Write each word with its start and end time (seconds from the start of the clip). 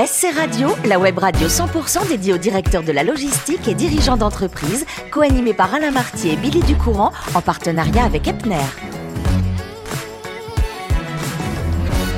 SC 0.00 0.32
Radio, 0.32 0.68
la 0.84 1.00
web 1.00 1.18
radio 1.18 1.48
100% 1.48 2.06
dédiée 2.06 2.32
aux 2.32 2.38
directeurs 2.38 2.84
de 2.84 2.92
la 2.92 3.02
logistique 3.02 3.66
et 3.66 3.74
dirigeants 3.74 4.16
d'entreprise, 4.16 4.86
co-animée 5.10 5.54
par 5.54 5.74
Alain 5.74 5.90
Martier 5.90 6.34
et 6.34 6.36
Billy 6.36 6.60
Ducourant, 6.60 7.10
en 7.34 7.40
partenariat 7.40 8.04
avec 8.04 8.28
Epner. 8.28 8.62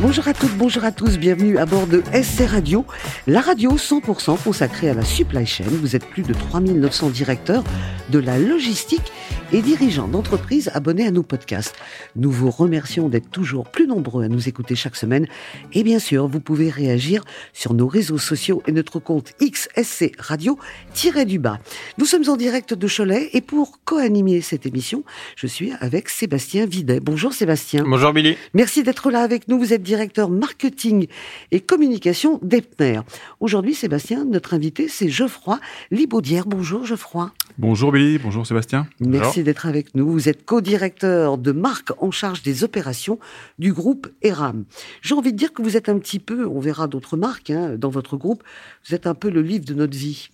Bonjour 0.03 0.29
à 0.29 0.35
toutes, 0.35 0.55
bonjour 0.59 0.85
à 0.85 0.93
tous, 0.93 1.17
bienvenue 1.19 1.57
à 1.57 1.65
bord 1.65 1.87
de 1.87 2.03
SC 2.13 2.47
Radio, 2.51 2.85
la 3.27 3.41
radio 3.41 3.79
100% 3.79 4.43
consacrée 4.45 4.91
à 4.91 4.95
la 4.95 5.03
supply 5.03 5.47
chain. 5.47 5.65
Vous 5.67 5.97
êtes 5.97 6.05
plus 6.05 6.23
de 6.23 6.35
3900 6.35 7.09
directeurs 7.09 7.65
de 8.11 8.19
la 8.19 8.39
logistique 8.39 9.11
et 9.53 9.63
dirigeants 9.63 10.09
d'entreprises 10.09 10.71
abonnés 10.75 11.07
à 11.07 11.11
nos 11.11 11.23
podcasts. 11.23 11.75
Nous 12.17 12.31
vous 12.31 12.51
remercions 12.51 13.09
d'être 13.09 13.31
toujours 13.31 13.69
plus 13.69 13.87
nombreux 13.87 14.25
à 14.25 14.29
nous 14.29 14.49
écouter 14.49 14.75
chaque 14.75 14.97
semaine. 14.97 15.27
Et 15.73 15.83
bien 15.83 15.99
sûr, 15.99 16.29
vous 16.29 16.41
pouvez 16.41 16.71
réagir 16.71 17.25
sur 17.53 17.75
nos 17.75 17.89
réseaux 17.89 18.19
sociaux 18.19 18.63
et 18.67 18.73
notre 18.73 18.99
compte 18.99 19.33
XSC 19.41 20.13
Radio-du-bas. 20.19 21.59
Nous 21.99 22.05
sommes 22.05 22.29
en 22.29 22.37
direct 22.37 22.75
de 22.75 22.89
Cholet 22.89 23.31
et 23.33 23.41
pour 23.41 23.81
co-animer 23.85 24.41
cette 24.41 24.67
émission, 24.67 25.05
je 25.37 25.47
suis 25.47 25.73
avec 25.81 26.09
Sébastien 26.09 26.67
Videt. 26.67 27.01
Bonjour 27.01 27.33
Sébastien. 27.33 27.85
Bonjour 27.87 28.13
Billy. 28.13 28.37
Merci 28.55 28.83
d'être 28.83 29.11
là 29.11 29.23
avec 29.23 29.49
nous. 29.49 29.59
Vous 29.59 29.73
êtes 29.73 29.83
directeur 29.83 30.31
marketing 30.31 31.07
et 31.51 31.61
communication 31.61 32.39
d'Epner. 32.43 33.01
Aujourd'hui, 33.41 33.75
Sébastien, 33.75 34.25
notre 34.25 34.55
invité, 34.55 34.89
c'est 34.89 35.09
Geoffroy 35.09 35.59
Libaudière. 35.91 36.47
Bonjour 36.47 36.85
Geoffroy. 36.85 37.33
Bonjour 37.59 37.93
Billy, 37.93 38.19
bonjour 38.19 38.47
Sébastien. 38.47 38.87
Merci 39.01 39.40
d'être 39.43 39.67
avec 39.67 39.95
nous. 39.95 40.11
Vous 40.11 40.29
êtes 40.29 40.45
co-directeur 40.45 41.39
de 41.39 41.53
marque 41.53 41.93
en 41.99 42.11
charge 42.11 42.43
des 42.43 42.65
opérations 42.65 43.19
du 43.59 43.73
groupe 43.73 44.09
ERAM. 44.23 44.65
J'ai 45.03 45.15
envie 45.15 45.33
de 45.33 45.39
dire 45.39 45.53
que 45.53 45.63
vous 45.63 45.77
êtes 45.77 45.89
un 45.89 45.99
petit 45.99 46.19
peu, 46.19 46.47
on 46.47 46.61
verra 46.61 46.87
d'autres 46.87 47.17
marques 47.17 47.51
hein, 47.51 47.77
dans 47.77 47.91
votre 47.91 48.17
groupe, 48.17 48.43
vous 48.89 48.95
êtes 48.95 49.07
un 49.07 49.15
peu 49.15 49.31
le 49.31 49.43
livre 49.43 49.65
de 49.65 49.75
notre 49.75 49.97
vie. 49.97 50.31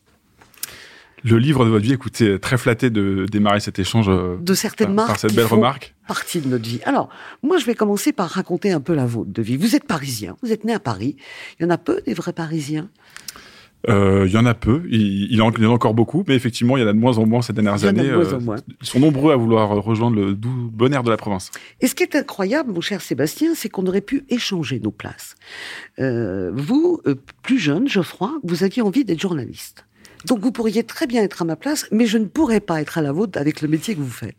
Le 1.24 1.38
livre 1.38 1.64
de 1.64 1.70
votre 1.70 1.84
vie, 1.84 1.94
écoutez, 1.94 2.38
très 2.38 2.58
flatté 2.58 2.90
de 2.90 3.26
démarrer 3.30 3.60
cet 3.60 3.78
échange 3.78 4.08
euh, 4.08 4.36
de 4.40 4.54
certaines 4.54 4.88
par, 4.88 4.94
marques 4.94 5.08
par 5.08 5.18
cette 5.18 5.34
belle 5.34 5.46
remarque. 5.46 5.94
Partie 6.06 6.40
de 6.40 6.48
notre 6.48 6.68
vie. 6.68 6.80
Alors, 6.84 7.08
moi, 7.42 7.58
je 7.58 7.64
vais 7.64 7.74
commencer 7.74 8.12
par 8.12 8.28
raconter 8.28 8.70
un 8.70 8.80
peu 8.80 8.94
la 8.94 9.06
vôtre 9.06 9.32
de 9.32 9.42
vie. 9.42 9.56
Vous 9.56 9.74
êtes 9.74 9.84
parisien, 9.84 10.36
vous 10.42 10.52
êtes 10.52 10.64
né 10.64 10.72
à 10.72 10.78
Paris. 10.78 11.16
Il 11.58 11.64
y 11.64 11.66
en 11.66 11.70
a 11.70 11.78
peu 11.78 12.00
des 12.06 12.14
vrais 12.14 12.32
Parisiens. 12.32 12.88
Euh, 13.88 14.24
Il 14.26 14.32
y 14.32 14.36
en 14.36 14.46
a 14.46 14.54
peu, 14.54 14.82
il, 14.90 15.30
il 15.32 15.40
en 15.42 15.50
il 15.52 15.62
y 15.62 15.66
en 15.66 15.70
a 15.70 15.74
encore 15.74 15.94
beaucoup, 15.94 16.24
mais 16.26 16.34
effectivement, 16.34 16.76
il 16.76 16.80
y 16.80 16.84
en 16.84 16.88
a 16.88 16.92
de 16.92 16.98
moins 16.98 17.18
en 17.18 17.26
moins 17.26 17.42
ces 17.42 17.52
dernières 17.52 17.76
Il 17.76 17.82
y 17.82 17.86
en 17.86 17.88
a 17.88 17.92
de 17.92 18.00
années. 18.00 18.10
moins 18.10 18.24
euh, 18.24 18.36
en 18.36 18.40
moins. 18.40 18.56
Ils 18.80 18.86
sont 18.86 19.00
nombreux 19.00 19.32
à 19.32 19.36
vouloir 19.36 19.68
rejoindre 19.70 20.16
le 20.16 20.34
doux 20.34 20.70
bon 20.72 20.92
air 20.92 21.02
de 21.02 21.10
la 21.10 21.16
province. 21.16 21.50
Et 21.80 21.86
ce 21.86 21.94
qui 21.94 22.02
est 22.02 22.16
incroyable, 22.16 22.72
mon 22.72 22.80
cher 22.80 23.00
Sébastien, 23.00 23.54
c'est 23.54 23.68
qu'on 23.68 23.86
aurait 23.86 24.00
pu 24.00 24.24
échanger 24.28 24.80
nos 24.80 24.90
places. 24.90 25.34
Euh, 25.98 26.50
vous, 26.54 27.00
euh, 27.06 27.14
plus 27.42 27.58
jeune, 27.58 27.88
Geoffroy, 27.88 28.32
vous 28.42 28.64
aviez 28.64 28.82
envie 28.82 29.04
d'être 29.04 29.20
journaliste. 29.20 29.84
Donc 30.24 30.40
vous 30.40 30.50
pourriez 30.50 30.82
très 30.82 31.06
bien 31.06 31.22
être 31.22 31.42
à 31.42 31.44
ma 31.44 31.54
place, 31.54 31.86
mais 31.92 32.06
je 32.06 32.18
ne 32.18 32.24
pourrais 32.24 32.58
pas 32.60 32.80
être 32.80 32.98
à 32.98 33.02
la 33.02 33.12
vôtre 33.12 33.38
avec 33.38 33.60
le 33.60 33.68
métier 33.68 33.94
que 33.94 34.00
vous 34.00 34.10
faites. 34.10 34.34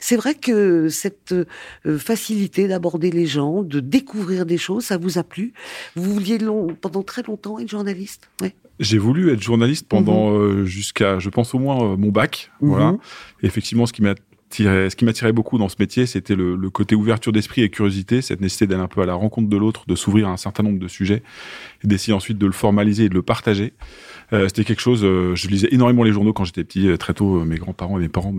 C'est 0.00 0.16
vrai 0.16 0.34
que 0.34 0.88
cette 0.90 1.32
euh, 1.32 1.98
facilité 1.98 2.68
d'aborder 2.68 3.10
les 3.10 3.26
gens, 3.26 3.62
de 3.62 3.80
découvrir 3.80 4.44
des 4.44 4.58
choses, 4.58 4.84
ça 4.84 4.98
vous 4.98 5.18
a 5.18 5.22
plu. 5.24 5.54
Vous 5.96 6.12
vouliez 6.12 6.38
long, 6.38 6.76
pendant 6.78 7.02
très 7.02 7.22
longtemps 7.22 7.58
être 7.58 7.70
journaliste. 7.70 8.28
Ouais. 8.42 8.54
J'ai 8.80 8.98
voulu 8.98 9.30
être 9.30 9.42
journaliste 9.42 9.86
pendant 9.86 10.32
euh, 10.32 10.64
jusqu'à, 10.64 11.18
je 11.18 11.28
pense 11.28 11.54
au 11.54 11.58
moins 11.58 11.92
euh, 11.92 11.96
mon 11.96 12.08
bac. 12.08 12.50
Voilà. 12.60 12.92
Mhm. 12.92 12.98
Et 13.42 13.46
effectivement, 13.46 13.86
ce 13.86 13.92
qui 13.92 14.02
m'a 14.02 14.14
ce 14.50 14.94
qui 14.96 15.04
m'attirait 15.04 15.32
beaucoup 15.32 15.58
dans 15.58 15.68
ce 15.68 15.76
métier, 15.78 16.06
c'était 16.06 16.34
le, 16.34 16.56
côté 16.70 16.94
ouverture 16.94 17.32
d'esprit 17.32 17.62
et 17.62 17.70
curiosité, 17.70 18.22
cette 18.22 18.40
nécessité 18.40 18.66
d'aller 18.66 18.82
un 18.82 18.88
peu 18.88 19.00
à 19.00 19.06
la 19.06 19.14
rencontre 19.14 19.48
de 19.48 19.56
l'autre, 19.56 19.84
de 19.86 19.94
s'ouvrir 19.94 20.28
à 20.28 20.32
un 20.32 20.36
certain 20.36 20.62
nombre 20.62 20.78
de 20.78 20.88
sujets, 20.88 21.22
et 21.84 21.86
d'essayer 21.88 22.12
ensuite 22.12 22.38
de 22.38 22.46
le 22.46 22.52
formaliser 22.52 23.04
et 23.04 23.08
de 23.08 23.14
le 23.14 23.22
partager. 23.22 23.72
Euh, 24.32 24.48
c'était 24.48 24.64
quelque 24.64 24.80
chose. 24.80 25.04
euh, 25.04 25.34
je 25.34 25.48
lisais 25.48 25.68
énormément 25.72 26.04
les 26.04 26.12
journaux 26.12 26.32
quand 26.32 26.44
j'étais 26.44 26.64
petit. 26.64 26.88
euh, 26.88 26.96
Très 26.96 27.14
tôt, 27.14 27.44
mes 27.44 27.56
grands-parents 27.56 27.98
et 27.98 28.02
mes 28.02 28.08
parents 28.08 28.34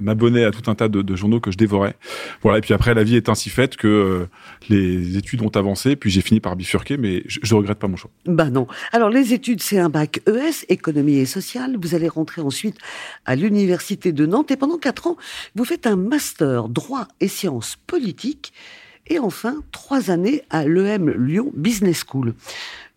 m'abonnaient 0.00 0.44
à 0.44 0.50
tout 0.50 0.70
un 0.70 0.74
tas 0.74 0.88
de, 0.88 1.16
journaux 1.16 1.40
que 1.40 1.50
je 1.50 1.58
dévorais. 1.58 1.96
Voilà. 2.42 2.58
Et 2.58 2.60
puis 2.60 2.72
après, 2.72 2.94
la 2.94 3.04
vie 3.04 3.16
est 3.16 3.28
ainsi 3.28 3.50
faite 3.50 3.76
que 3.76 4.26
les 4.68 5.16
études 5.16 5.42
ont 5.42 5.50
avancé. 5.50 5.96
Puis 5.96 6.10
j'ai 6.10 6.20
fini 6.20 6.40
par 6.40 6.56
bifurquer, 6.56 6.96
mais 6.96 7.22
je, 7.26 7.40
je 7.42 7.54
regrette 7.54 7.78
pas 7.78 7.88
mon 7.88 7.96
choix. 7.96 8.10
Bah 8.26 8.50
non. 8.50 8.66
Alors 8.92 9.10
les 9.10 9.34
études, 9.34 9.62
c'est 9.62 9.78
un 9.78 9.88
bac 9.88 10.20
ES, 10.26 10.64
économie 10.68 11.18
et 11.18 11.26
sociale. 11.26 11.76
Vous 11.80 11.94
allez 11.94 12.08
rentrer 12.08 12.40
ensuite 12.40 12.76
à 13.26 13.36
l'université 13.36 14.12
de 14.12 14.26
Nantes 14.26 14.50
et 14.50 14.56
pendant 14.56 14.78
quatre 14.78 15.06
ans, 15.06 15.16
vous 15.54 15.64
faites 15.64 15.86
un 15.86 15.96
master 15.96 16.68
droit 16.68 17.08
et 17.20 17.28
sciences 17.28 17.76
politiques 17.86 18.52
et 19.06 19.18
enfin 19.18 19.56
trois 19.72 20.10
années 20.10 20.42
à 20.50 20.64
l'EM 20.64 21.10
Lyon 21.10 21.52
Business 21.54 22.04
School. 22.08 22.34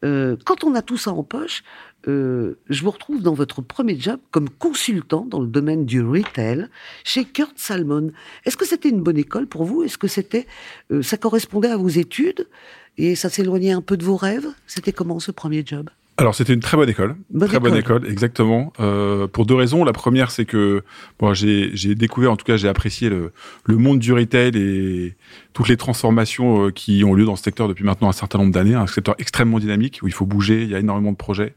Euh, 0.03 0.35
quand 0.45 0.63
on 0.63 0.75
a 0.75 0.81
tout 0.81 0.97
ça 0.97 1.11
en 1.11 1.23
poche, 1.23 1.63
euh, 2.07 2.55
je 2.69 2.83
vous 2.83 2.91
retrouve 2.91 3.21
dans 3.21 3.33
votre 3.33 3.61
premier 3.61 3.97
job 3.99 4.19
comme 4.31 4.49
consultant 4.49 5.25
dans 5.25 5.39
le 5.39 5.47
domaine 5.47 5.85
du 5.85 6.01
retail 6.01 6.67
chez 7.03 7.23
Kurt 7.25 7.57
Salmon. 7.57 8.11
Est-ce 8.45 8.57
que 8.57 8.65
c'était 8.65 8.89
une 8.89 9.01
bonne 9.01 9.17
école 9.17 9.47
pour 9.47 9.63
vous? 9.63 9.83
Est-ce 9.83 9.97
que 9.97 10.07
c'était, 10.07 10.45
euh, 10.91 11.01
ça 11.01 11.17
correspondait 11.17 11.69
à 11.69 11.77
vos 11.77 11.89
études? 11.89 12.47
Et 12.97 13.15
ça 13.15 13.29
s'éloignait 13.29 13.71
un 13.71 13.81
peu 13.81 13.97
de 13.97 14.03
vos 14.03 14.17
rêves? 14.17 14.47
C'était 14.67 14.91
comment 14.91 15.19
ce 15.19 15.31
premier 15.31 15.63
job? 15.65 15.89
Alors 16.17 16.35
c'était 16.35 16.53
une 16.53 16.59
très 16.59 16.77
bonne 16.77 16.89
école, 16.89 17.15
Bonne 17.31 17.49
très 17.49 17.59
bonne 17.59 17.75
école. 17.75 18.07
exactement. 18.07 18.71
Euh, 18.79 19.25
pour 19.27 19.47
deux 19.47 19.55
raisons. 19.55 19.83
La 19.83 19.93
première, 19.93 20.29
c'est 20.29 20.45
que 20.45 20.83
bon, 21.19 21.33
j'ai 21.33 21.71
j'ai 21.73 21.95
découvert, 21.95 22.31
en 22.31 22.35
tout 22.35 22.45
cas, 22.45 22.55
j'ai 22.55 22.67
apprécié 22.67 23.09
le, 23.09 23.31
le 23.65 23.77
monde 23.77 23.97
du 23.97 24.13
retail 24.13 24.51
et 24.55 25.15
toutes 25.53 25.69
les 25.69 25.77
transformations 25.77 26.67
euh, 26.67 26.69
qui 26.71 27.03
ont 27.03 27.15
lieu 27.15 27.25
dans 27.25 27.35
ce 27.35 27.41
secteur 27.43 27.67
depuis 27.67 27.83
maintenant 27.83 28.09
un 28.09 28.13
certain 28.13 28.37
nombre 28.37 28.51
d'années. 28.51 28.75
Un 28.75 28.85
secteur 28.85 29.15
extrêmement 29.17 29.57
dynamique 29.57 30.01
où 30.03 30.07
il 30.07 30.13
faut 30.13 30.27
bouger, 30.27 30.61
il 30.61 30.69
y 30.69 30.75
a 30.75 30.79
énormément 30.79 31.11
de 31.13 31.17
projets, 31.17 31.55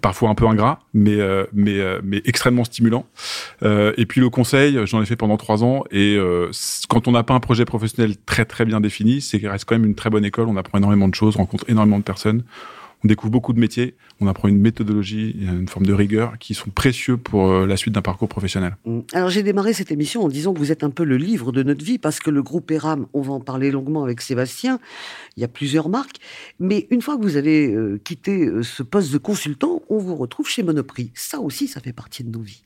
parfois 0.00 0.30
un 0.30 0.34
peu 0.34 0.46
ingrats, 0.46 0.80
mais 0.94 1.20
euh, 1.20 1.44
mais 1.52 1.78
euh, 1.78 2.00
mais 2.02 2.22
extrêmement 2.24 2.64
stimulants. 2.64 3.04
Euh, 3.62 3.92
et 3.98 4.06
puis 4.06 4.22
le 4.22 4.30
conseil, 4.30 4.78
j'en 4.86 5.02
ai 5.02 5.06
fait 5.06 5.16
pendant 5.16 5.36
trois 5.36 5.64
ans. 5.64 5.84
Et 5.90 6.16
euh, 6.16 6.50
quand 6.88 7.08
on 7.08 7.12
n'a 7.12 7.24
pas 7.24 7.34
un 7.34 7.40
projet 7.40 7.66
professionnel 7.66 8.16
très 8.24 8.46
très 8.46 8.64
bien 8.64 8.80
défini, 8.80 9.20
c'est 9.20 9.38
qu'il 9.38 9.48
reste 9.48 9.66
quand 9.66 9.74
même 9.74 9.84
une 9.84 9.94
très 9.94 10.08
bonne 10.08 10.24
école. 10.24 10.48
On 10.48 10.56
apprend 10.56 10.78
énormément 10.78 11.08
de 11.08 11.14
choses, 11.14 11.34
on 11.36 11.40
rencontre 11.40 11.66
énormément 11.68 11.98
de 11.98 12.04
personnes. 12.04 12.42
On 13.04 13.08
découvre 13.08 13.32
beaucoup 13.32 13.52
de 13.52 13.58
métiers, 13.58 13.94
on 14.20 14.28
apprend 14.28 14.46
une 14.48 14.60
méthodologie, 14.60 15.36
une 15.40 15.68
forme 15.68 15.86
de 15.86 15.92
rigueur 15.92 16.38
qui 16.38 16.54
sont 16.54 16.70
précieux 16.70 17.16
pour 17.16 17.50
euh, 17.50 17.66
la 17.66 17.76
suite 17.76 17.94
d'un 17.94 18.02
parcours 18.02 18.28
professionnel. 18.28 18.76
Mm. 18.84 19.00
Alors 19.12 19.28
j'ai 19.28 19.42
démarré 19.42 19.72
cette 19.72 19.90
émission 19.90 20.22
en 20.22 20.28
disant 20.28 20.54
que 20.54 20.58
vous 20.58 20.70
êtes 20.70 20.84
un 20.84 20.90
peu 20.90 21.02
le 21.02 21.16
livre 21.16 21.50
de 21.50 21.62
notre 21.64 21.84
vie 21.84 21.98
parce 21.98 22.20
que 22.20 22.30
le 22.30 22.42
groupe 22.42 22.70
ERAM, 22.70 23.06
on 23.12 23.20
va 23.20 23.32
en 23.32 23.40
parler 23.40 23.72
longuement 23.72 24.04
avec 24.04 24.20
Sébastien, 24.20 24.78
il 25.36 25.40
y 25.40 25.44
a 25.44 25.48
plusieurs 25.48 25.88
marques, 25.88 26.18
mais 26.60 26.86
une 26.90 27.02
fois 27.02 27.16
que 27.16 27.22
vous 27.22 27.36
avez 27.36 27.72
euh, 27.72 28.00
quitté 28.02 28.46
euh, 28.46 28.62
ce 28.62 28.84
poste 28.84 29.12
de 29.12 29.18
consultant, 29.18 29.82
on 29.88 29.98
vous 29.98 30.14
retrouve 30.14 30.48
chez 30.48 30.62
Monoprix. 30.62 31.10
Ça 31.14 31.40
aussi, 31.40 31.66
ça 31.66 31.80
fait 31.80 31.92
partie 31.92 32.22
de 32.22 32.30
nos 32.30 32.42
vies. 32.42 32.62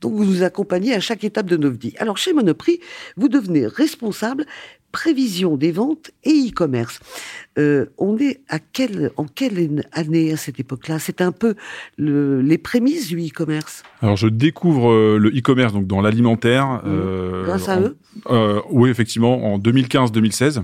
Donc 0.00 0.14
vous 0.14 0.24
nous 0.24 0.42
accompagnez 0.42 0.94
à 0.94 1.00
chaque 1.00 1.24
étape 1.24 1.46
de 1.46 1.56
nos 1.56 1.70
vies. 1.70 1.94
Alors 1.98 2.18
chez 2.18 2.32
Monoprix, 2.32 2.80
vous 3.16 3.28
devenez 3.28 3.66
responsable 3.66 4.44
prévision 4.92 5.56
des 5.56 5.72
ventes 5.72 6.12
et 6.22 6.30
e-commerce. 6.50 7.00
Euh, 7.58 7.86
on 7.98 8.16
est 8.18 8.42
à 8.48 8.60
quelle, 8.60 9.10
en 9.16 9.24
quelle 9.24 9.84
année 9.90 10.32
à 10.32 10.36
cette 10.36 10.60
époque-là? 10.60 11.00
C'était 11.00 11.24
un 11.24 11.32
peu 11.32 11.56
le- 11.98 12.40
les 12.42 12.58
prémices 12.58 13.08
du 13.08 13.18
e-commerce? 13.18 13.82
Alors 14.02 14.16
je 14.16 14.28
découvre 14.28 14.92
euh, 14.92 15.18
le 15.18 15.30
e-commerce 15.30 15.72
donc 15.72 15.88
dans 15.88 16.00
l'alimentaire. 16.00 16.80
euh, 16.86 17.42
Mmh. 17.42 17.46
Grâce 17.46 17.68
à 17.68 17.78
en- 17.78 17.82
eux? 17.82 17.96
Euh, 18.30 18.60
oui, 18.70 18.88
effectivement, 18.88 19.52
en 19.54 19.58
2015-2016. 19.58 20.62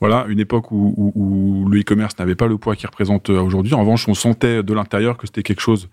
Voilà, 0.00 0.24
une 0.28 0.40
époque 0.40 0.72
où, 0.72 0.94
où- 0.96 1.12
où 1.14 1.68
le 1.68 1.80
e-commerce 1.80 2.18
n'avait 2.18 2.34
pas 2.34 2.46
le 2.46 2.56
poids 2.56 2.76
qu'il 2.76 2.86
représente 2.86 3.28
euh, 3.28 3.40
aujourd'hui. 3.40 3.74
En 3.74 3.80
revanche, 3.80 4.08
on 4.08 4.14
sentait 4.14 4.62
de 4.62 4.72
l'intérieur 4.72 5.18
que 5.18 5.26
c'était 5.26 5.42
quelque 5.42 5.60
chose 5.60 5.88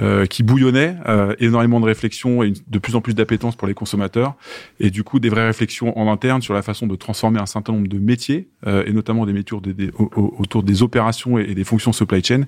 euh, 0.00 0.26
qui 0.26 0.42
bouillonnait, 0.42 0.96
euh, 1.08 1.34
énormément 1.40 1.80
de 1.80 1.86
réflexions 1.86 2.42
et 2.42 2.52
de 2.66 2.78
plus 2.78 2.94
en 2.94 3.00
plus 3.00 3.14
d'appétence 3.14 3.56
pour 3.56 3.66
les 3.66 3.74
consommateurs, 3.74 4.34
et 4.78 4.90
du 4.90 5.02
coup 5.02 5.18
des 5.18 5.28
vraies 5.28 5.46
réflexions 5.46 5.98
en 5.98 6.10
interne 6.10 6.40
sur 6.40 6.54
la 6.54 6.62
façon 6.62 6.86
de 6.86 6.96
transformer 6.96 7.40
un 7.40 7.46
certain 7.46 7.72
nombre 7.72 7.88
de 7.88 7.98
métiers, 7.98 8.48
euh, 8.66 8.84
et 8.86 8.92
notamment 8.92 9.26
des 9.26 9.32
métiers 9.32 9.58
autour 9.96 10.62
des 10.62 10.82
opérations 10.82 11.38
et, 11.38 11.42
et 11.50 11.54
des 11.54 11.64
fonctions 11.64 11.92
supply 11.92 12.22
chain, 12.22 12.44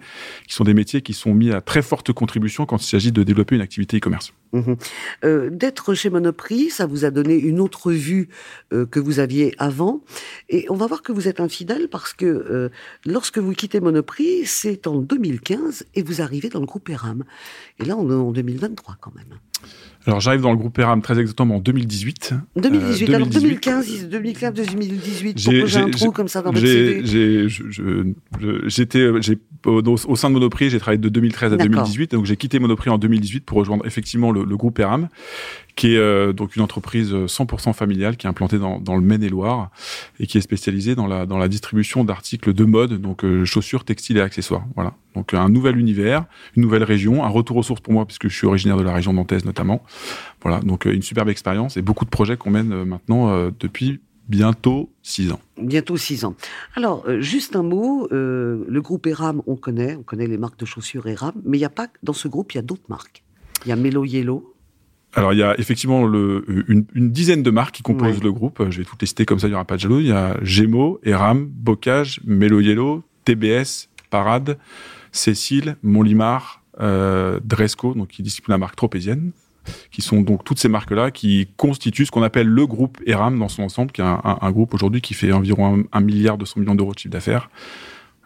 qui 0.47 0.55
sont 0.55 0.65
des 0.65 0.75
métiers 0.75 1.03
qui 1.03 1.13
sont 1.13 1.35
mis 1.35 1.51
à 1.51 1.61
très 1.61 1.83
forte 1.83 2.13
contribution 2.13 2.67
quand 2.67 2.83
il 2.83 2.87
s'agit 2.87 3.13
de 3.13 3.23
développer 3.23 3.57
une 3.57 3.63
activité 3.63 3.99
e-commerce. 3.99 4.33
Mhm. 4.53 4.77
Euh, 5.25 5.51
D'être 5.51 5.95
chez 5.95 6.11
Monoprix, 6.11 6.71
ça 6.71 6.87
vous 6.87 7.05
a 7.05 7.11
donné 7.11 7.35
une 7.35 7.61
autre 7.61 7.93
vue 7.93 8.29
euh, 8.73 8.87
que 8.87 8.99
vous 8.99 9.19
aviez 9.19 9.55
avant. 9.59 10.03
Et 10.49 10.67
on 10.71 10.75
va 10.75 10.87
voir 10.87 11.03
que 11.03 11.13
vous 11.13 11.29
êtes 11.29 11.41
infidèle 11.41 11.89
parce 11.89 12.13
que 12.13 12.27
euh, 12.27 12.69
lorsque 13.05 13.39
vous 13.39 13.53
quittez 13.53 13.81
Monoprix, 13.81 14.47
c'est 14.47 14.87
en 14.87 15.01
2015 15.01 15.87
et 15.95 16.03
vous 16.03 16.21
arrivez 16.21 16.49
dans 16.49 16.61
le 16.61 16.67
groupe 16.67 16.89
ERAM. 16.89 17.25
Et 17.79 17.85
là, 17.85 17.97
on 17.97 18.11
est 18.11 18.15
en 18.15 18.33
2023 18.33 18.97
quand 19.01 19.15
même. 19.15 19.39
Alors 20.07 20.19
j'arrive 20.21 20.41
dans 20.41 20.51
le 20.51 20.57
groupe 20.57 20.79
ERAM 20.79 21.03
très 21.03 21.19
exactement 21.19 21.57
en 21.57 21.61
2018. 21.61 22.33
2018. 22.57 23.11
Euh, 23.11 23.15
Alors 23.17 23.29
2018. 23.29 24.09
2015, 24.09 24.09
2015, 24.09 24.55
2018. 24.55 25.39
J'ai- 25.39 25.79
un 25.79 25.91
trou 25.91 26.11
comme 26.11 26.29
ça 26.29 26.41
dans 26.41 26.51
votre 26.53 26.65
J'ai, 26.65 27.03
j'étais, 28.67 29.11
j'ai, 29.21 29.39
au, 29.67 29.83
au 29.83 30.17
sein 30.17 30.29
de 30.31 30.35
Monoprix, 30.35 30.71
j'ai 30.71 30.79
travaillé 30.81 30.99
de 30.99 31.09
2013 31.09 31.53
à 31.53 31.57
D'accord. 31.57 31.71
2018, 31.73 32.13
donc 32.13 32.25
j'ai 32.25 32.37
quitté 32.37 32.59
Monoprix 32.59 32.91
en 32.91 32.97
2018 32.99 33.45
pour 33.45 33.59
rejoindre 33.59 33.87
effectivement 33.87 34.31
le, 34.33 34.45
le 34.45 34.57
groupe 34.57 34.79
ERAM, 34.79 35.09
qui 35.77 35.95
est 35.95 36.33
donc 36.33 36.57
une 36.57 36.63
entreprise 36.63 37.13
100% 37.13 37.73
familiale 37.73 38.17
qui 38.17 38.27
est 38.27 38.31
implantée 38.31 38.59
dans, 38.59 38.97
le 38.97 39.01
Maine-et-Loire 39.01 39.71
et 40.19 40.27
qui 40.27 40.39
est 40.39 40.41
spécialisée 40.41 40.95
dans 40.95 41.07
la, 41.07 41.49
distribution 41.49 42.05
d'articles 42.05 42.53
de 42.53 42.65
mode, 42.65 43.01
donc 43.01 43.25
chaussures, 43.45 43.85
textiles 43.85 44.19
et 44.19 44.21
accessoires. 44.21 44.65
Voilà. 44.75 44.95
Donc 45.15 45.35
un 45.35 45.49
nouvel 45.49 45.79
univers, 45.79 46.25
une 46.57 46.63
nouvelle 46.63 46.85
région, 46.85 47.25
un 47.25 47.29
retour 47.29 47.57
aux 47.57 47.63
sources 47.63 47.81
pour 47.81 47.93
moi 47.93 48.07
puisque 48.07 48.29
je 48.29 48.37
suis 48.37 48.47
originaire 48.47 48.77
de 48.77 48.83
la 48.83 48.93
région 48.93 49.13
nantaise 49.13 49.45
notamment. 49.45 49.83
Voilà, 50.43 50.61
donc 50.61 50.85
une 50.85 51.03
superbe 51.03 51.29
expérience 51.29 51.77
et 51.77 51.83
beaucoup 51.83 52.05
de 52.05 52.11
projets 52.11 52.37
qu'on 52.37 52.51
mène 52.51 52.85
maintenant 52.85 53.51
depuis 53.59 54.01
bientôt 54.31 54.91
six 55.03 55.33
ans. 55.33 55.41
Bientôt 55.61 55.97
six 55.97 56.25
ans. 56.25 56.37
Alors, 56.77 57.05
euh, 57.07 57.21
juste 57.21 57.57
un 57.57 57.65
mot, 57.65 58.09
euh, 58.13 58.65
le 58.67 58.81
groupe 58.81 59.07
Eram, 59.09 59.43
on 59.47 59.57
connaît, 59.57 59.97
on 59.97 60.03
connaît 60.03 60.29
les 60.29 60.39
marques 60.39 60.59
de 60.59 60.65
chaussures 60.65 61.07
Eram, 61.09 61.35
mais 61.45 61.59
il 61.59 61.61
n'y 61.61 61.67
a 61.67 61.71
pas, 61.71 61.89
dans 62.05 62.13
ce 62.13 62.29
groupe, 62.29 62.53
il 62.53 62.57
y 62.57 62.59
a 62.59 62.63
d'autres 62.63 62.89
marques. 62.89 63.25
Il 63.67 63.69
y 63.69 63.73
a 63.73 63.77
Melo 63.77 64.05
Yellow. 64.05 64.55
Alors, 65.15 65.33
il 65.33 65.39
y 65.39 65.43
a 65.43 65.59
effectivement 65.59 66.07
le, 66.07 66.45
une, 66.69 67.11
dizaine 67.11 67.43
de 67.43 67.51
marques 67.51 67.77
qui 67.77 67.83
composent 67.83 68.23
le 68.23 68.33
groupe. 68.33 68.65
Je 68.71 68.79
vais 68.79 68.85
tout 68.85 68.97
tester 68.97 69.25
comme 69.27 69.39
ça, 69.39 69.49
il 69.49 69.51
n'y 69.51 69.55
aura 69.55 69.65
pas 69.65 69.77
de 69.77 69.81
jaloux. 69.81 69.99
Il 69.99 70.07
y 70.07 70.13
a 70.13 70.37
Gémeaux, 70.43 71.01
Eram, 71.03 71.47
Bocage, 71.47 72.21
Melo 72.25 72.61
Yellow, 72.61 73.03
TBS, 73.25 73.89
Parade, 74.11 74.59
Cécile, 75.13 75.77
Montlimar, 75.83 76.63
euh, 76.81 77.41
Dresco, 77.45 77.95
donc 77.95 78.09
qui 78.09 78.23
discipline 78.23 78.53
la 78.53 78.59
marque 78.59 78.77
tropézienne, 78.77 79.33
qui 79.91 80.01
sont 80.03 80.21
donc 80.21 80.45
toutes 80.45 80.59
ces 80.59 80.69
marques-là 80.69 81.11
qui 81.11 81.49
constituent 81.57 82.07
ce 82.07 82.11
qu'on 82.11 82.23
appelle 82.23 82.47
le 82.47 82.67
groupe 82.67 82.99
ERAM 83.07 83.39
dans 83.39 83.49
son 83.49 83.63
ensemble, 83.63 83.93
qui 83.93 84.01
est 84.01 84.05
un, 84.05 84.51
groupe 84.53 84.75
aujourd'hui 84.75 85.01
qui 85.01 85.15
fait 85.15 85.33
environ 85.33 85.85
un, 85.93 86.01
milliard 86.01 86.39
de 86.39 86.45
100 86.45 86.61
millions 86.61 86.75
d'euros 86.75 86.95
de 86.95 86.99
chiffre 86.99 87.13
d'affaires. 87.13 87.51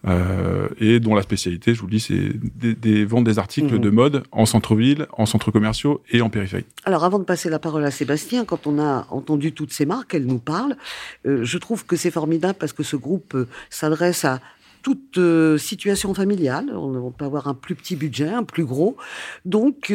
Euh, 0.07 0.69
et 0.79 1.01
dont 1.01 1.15
la 1.15 1.23
spécialité, 1.23 1.75
je 1.75 1.81
vous 1.81 1.87
le 1.87 1.93
dis, 1.93 2.01
c'est 2.01 2.33
des, 2.35 3.05
ventes 3.05 3.25
des 3.25 3.39
articles 3.39 3.75
mhm. 3.75 3.81
de 3.81 3.91
mode 3.91 4.23
en 4.33 4.47
centre-ville, 4.47 5.07
en 5.13 5.27
centres 5.27 5.51
commerciaux 5.51 6.03
et 6.11 6.21
en 6.21 6.31
périphérie. 6.31 6.65
Alors, 6.85 7.05
avant 7.05 7.19
de 7.19 7.25
passer 7.25 7.49
la 7.49 7.59
parole 7.59 7.85
à 7.85 7.91
Sébastien, 7.91 8.45
quand 8.45 8.67
on 8.67 8.79
a 8.79 9.07
entendu 9.11 9.53
toutes 9.53 9.73
ces 9.73 9.87
marques, 9.87 10.15
elles 10.15 10.27
nous 10.27 10.39
parlent. 10.39 10.77
Euh, 11.27 11.45
je 11.45 11.59
trouve 11.59 11.87
que 11.87 11.97
c'est 11.97 12.11
formidable 12.11 12.57
parce 12.59 12.73
que 12.73 12.83
ce 12.83 12.97
groupe 12.97 13.35
euh, 13.35 13.49
s'adresse 13.71 14.25
à 14.25 14.41
toute 14.85 15.19
situation 15.59 16.15
familiale. 16.15 16.71
On, 16.75 17.11
peut 17.11 17.25
avoir 17.25 17.49
un 17.49 17.55
plus 17.55 17.75
petit 17.75 17.97
budget, 17.97 18.29
un 18.29 18.45
plus 18.45 18.65
gros. 18.65 18.97
Donc, 19.45 19.91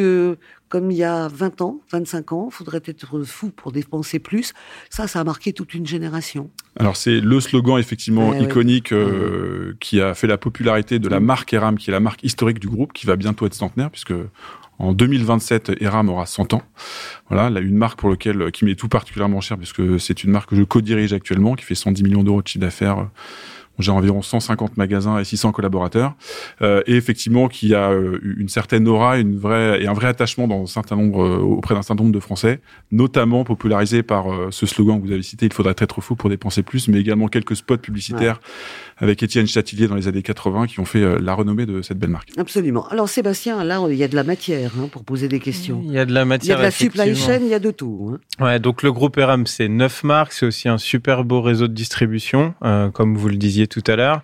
comme 0.70 0.90
il 0.92 0.96
y 0.96 1.04
a 1.04 1.28
20 1.28 1.60
ans, 1.62 1.80
25 1.90 2.32
ans, 2.32 2.50
faudrait 2.50 2.80
être 2.86 3.24
fou 3.24 3.50
pour 3.50 3.72
dépenser 3.72 4.20
plus. 4.20 4.54
Ça, 4.88 5.08
ça 5.08 5.20
a 5.20 5.24
marqué 5.24 5.52
toute 5.52 5.74
une 5.74 5.86
génération. 5.86 6.48
Alors 6.78 6.96
c'est 6.96 7.20
le 7.20 7.40
slogan 7.40 7.78
effectivement 7.78 8.32
eh 8.32 8.44
iconique 8.44 8.92
euh, 8.92 9.74
qui 9.80 10.00
a 10.00 10.14
fait 10.14 10.28
la 10.28 10.38
popularité 10.38 11.00
de 11.00 11.08
la 11.08 11.18
mm. 11.18 11.24
marque 11.24 11.52
Eram, 11.52 11.76
qui 11.76 11.90
est 11.90 11.92
la 11.92 12.00
marque 12.00 12.22
historique 12.22 12.60
du 12.60 12.68
groupe, 12.68 12.92
qui 12.92 13.04
va 13.04 13.16
bientôt 13.16 13.46
être 13.46 13.54
centenaire, 13.54 13.90
puisque 13.90 14.14
en 14.78 14.92
2027, 14.92 15.82
Eram 15.82 16.08
aura 16.08 16.24
100 16.24 16.54
ans. 16.54 16.62
Voilà, 17.28 17.50
là, 17.50 17.60
une 17.60 17.76
marque 17.76 17.98
pour 17.98 18.08
laquelle 18.08 18.52
qui 18.52 18.64
m'est 18.64 18.76
tout 18.76 18.88
particulièrement 18.88 19.40
cher, 19.40 19.58
puisque 19.58 19.98
c'est 19.98 20.22
une 20.22 20.30
marque 20.30 20.50
que 20.50 20.56
je 20.56 20.62
co-dirige 20.62 21.12
actuellement, 21.12 21.54
qui 21.56 21.64
fait 21.64 21.74
110 21.74 22.04
millions 22.04 22.22
d'euros 22.22 22.42
de 22.42 22.48
chiffre 22.48 22.64
d'affaires 22.64 23.08
j'ai 23.80 23.92
environ 23.92 24.22
150 24.22 24.76
magasins 24.76 25.18
et 25.18 25.24
600 25.24 25.52
collaborateurs, 25.52 26.14
euh, 26.62 26.82
et 26.86 26.96
effectivement 26.96 27.48
qui 27.48 27.74
a 27.74 27.90
euh, 27.90 28.18
une 28.38 28.48
certaine 28.48 28.86
aura, 28.88 29.18
une 29.18 29.38
vraie 29.38 29.82
et 29.82 29.86
un 29.86 29.92
vrai 29.92 30.08
attachement 30.08 30.48
dans 30.48 30.62
un 30.62 30.66
certain 30.66 30.96
nombre 30.96 31.22
euh, 31.22 31.38
auprès 31.38 31.74
d'un 31.74 31.82
certain 31.82 32.02
nombre 32.02 32.14
de 32.14 32.20
Français, 32.20 32.60
notamment 32.90 33.44
popularisé 33.44 34.02
par 34.02 34.26
ce 34.50 34.66
slogan 34.66 35.00
que 35.00 35.06
vous 35.06 35.12
avez 35.12 35.22
cité 35.22 35.46
il 35.46 35.52
faudrait 35.52 35.74
être 35.78 36.00
fou 36.00 36.16
pour 36.16 36.30
dépenser 36.30 36.62
plus, 36.62 36.88
mais 36.88 36.98
également 36.98 37.28
quelques 37.28 37.56
spots 37.56 37.78
publicitaires 37.78 38.40
avec 38.98 39.22
Étienne 39.22 39.46
Châtillier 39.46 39.88
dans 39.88 39.94
les 39.94 40.08
années 40.08 40.22
80 40.22 40.66
qui 40.66 40.80
ont 40.80 40.84
fait 40.84 41.20
la 41.20 41.34
renommée 41.34 41.66
de 41.66 41.82
cette 41.82 41.98
belle 41.98 42.10
marque. 42.10 42.30
Absolument. 42.36 42.86
Alors 42.88 43.08
Sébastien, 43.08 43.64
là 43.64 43.80
il 43.88 43.96
y 43.96 44.04
a 44.04 44.08
de 44.08 44.16
la 44.16 44.24
matière 44.24 44.72
hein, 44.78 44.88
pour 44.92 45.04
poser 45.04 45.28
des 45.28 45.40
questions. 45.40 45.82
Il 45.84 45.92
y 45.92 45.98
a 45.98 46.04
de 46.04 46.12
la 46.12 46.24
matière. 46.24 46.46
Il 46.46 46.50
y 46.50 46.52
a 46.52 46.58
de 46.58 46.62
la 46.62 46.70
supply 46.70 47.16
chain, 47.16 47.38
il 47.40 47.48
y 47.48 47.54
a 47.54 47.58
de 47.58 47.70
tout. 47.70 48.12
Hein. 48.12 48.44
Ouais, 48.44 48.58
donc 48.58 48.82
le 48.82 48.92
groupe 48.92 49.16
RM 49.16 49.46
c'est 49.46 49.68
neuf 49.68 50.04
marques, 50.04 50.32
c'est 50.32 50.46
aussi 50.46 50.68
un 50.68 50.78
super 50.78 51.24
beau 51.24 51.40
réseau 51.40 51.68
de 51.68 51.74
distribution, 51.74 52.54
comme 52.92 53.16
vous 53.16 53.28
le 53.28 53.36
disiez 53.36 53.66
tout 53.70 53.84
à 53.86 53.96
l'heure. 53.96 54.20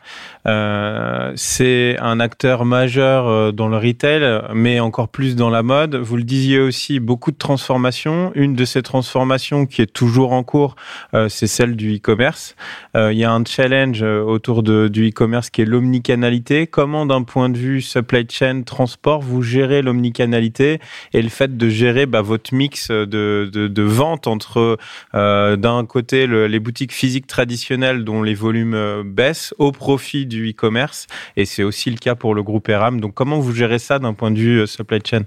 Euh, 0.47 1.33
c'est 1.37 1.97
un 2.01 2.21
acteur 2.21 2.65
majeur 2.65 3.27
euh, 3.27 3.53
dans 3.53 3.69
le 3.69 3.79
retail, 3.79 4.43
mais 4.53 4.81
encore 4.81 5.09
plus 5.09 5.37
dans 5.37 5.49
la 5.51 5.63
mode. 5.63 5.95
Vous 5.95 6.17
le 6.17 6.25
disiez 6.25 6.59
aussi, 6.59 7.01
beaucoup 7.01 7.31
de 7.31 7.39
transformations. 7.39 8.33
Une 8.35 8.55
de 8.55 8.65
ces 8.65 8.83
transformations 8.83 9.65
qui 9.67 9.81
est 9.81 9.93
toujours 9.93 10.33
en 10.33 10.43
cours, 10.43 10.77
euh, 11.15 11.29
c'est 11.29 11.47
celle 11.47 11.77
du 11.77 11.97
e-commerce. 11.97 12.55
il 12.95 13.17
y 13.17 13.25
a 13.25 13.33
un 13.33 13.45
challenge 13.45 14.03
autour 14.03 14.63
de, 14.63 14.89
du 14.89 15.09
e-commerce 15.09 15.51
qui 15.51 15.63
est 15.63 15.65
l'omnicanalité. 15.65 16.67
Comment, 16.67 17.07
d'un 17.07 17.23
point 17.23 17.49
de 17.49 17.57
vue 17.57 17.81
supply 17.81 18.27
chain, 18.29 18.63
transport, 18.63 19.21
vous 19.21 19.43
gérez 19.43 19.83
l'omnicanalité 19.83 20.81
et 21.13 21.23
le 21.23 21.29
fait 21.29 21.57
de 21.57 21.69
gérer 21.69 22.07
bah, 22.07 22.23
votre 22.23 22.53
mix 22.55 22.91
de, 22.91 23.05
de, 23.53 23.69
de 23.69 23.83
vente 23.83 24.27
entre, 24.27 24.79
d'un 25.15 25.85
côté, 25.87 26.27
les 26.27 26.59
boutiques 26.59 26.93
physiques 26.93 27.27
traditionnelles 27.27 28.03
dont 28.05 28.23
les 28.23 28.35
volumes 28.35 29.03
baissent, 29.05 29.36
au 29.59 29.73
profit 29.73 30.27
du 30.27 30.51
e-commerce. 30.51 31.07
Et 31.37 31.45
c'est 31.45 31.63
aussi 31.63 31.91
le 31.91 31.99
cas 31.99 32.15
pour 32.15 32.35
le 32.35 32.43
groupe 32.43 32.69
ERAM. 32.69 33.01
Donc, 33.01 33.15
comment 33.15 33.39
vous 33.39 33.55
gérez 33.55 33.79
ça 33.79 33.99
d'un 33.99 34.15
point 34.15 34.31
de 34.31 34.39
vue 34.39 34.61
euh, 34.61 34.67
supply 34.67 35.01
chain? 35.05 35.23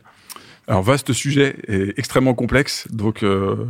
Alors 0.68 0.84
vaste 0.84 1.14
sujet 1.14 1.56
et 1.68 1.96
extrêmement 1.98 2.36
complexe. 2.36 2.88
Donc 2.92 3.24
euh, 3.24 3.66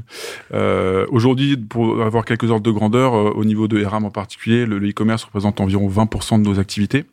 euh, 0.54 1.06
aujourd'hui, 1.12 1.56
pour 1.56 2.04
avoir 2.04 2.26
quelques 2.26 2.52
ordres 2.52 2.66
de 2.66 2.72
grandeur, 2.72 3.14
au 3.14 3.46
niveau 3.46 3.70
de 3.70 3.80
ERAM 3.80 4.04
en 4.04 4.12
particulier, 4.12 4.66
le 4.66 4.86
e-commerce 4.86 5.24
représente 5.24 5.62
environ 5.62 5.88
20% 5.88 6.44
de 6.44 6.50
nos 6.50 6.60
activités. 6.60 7.06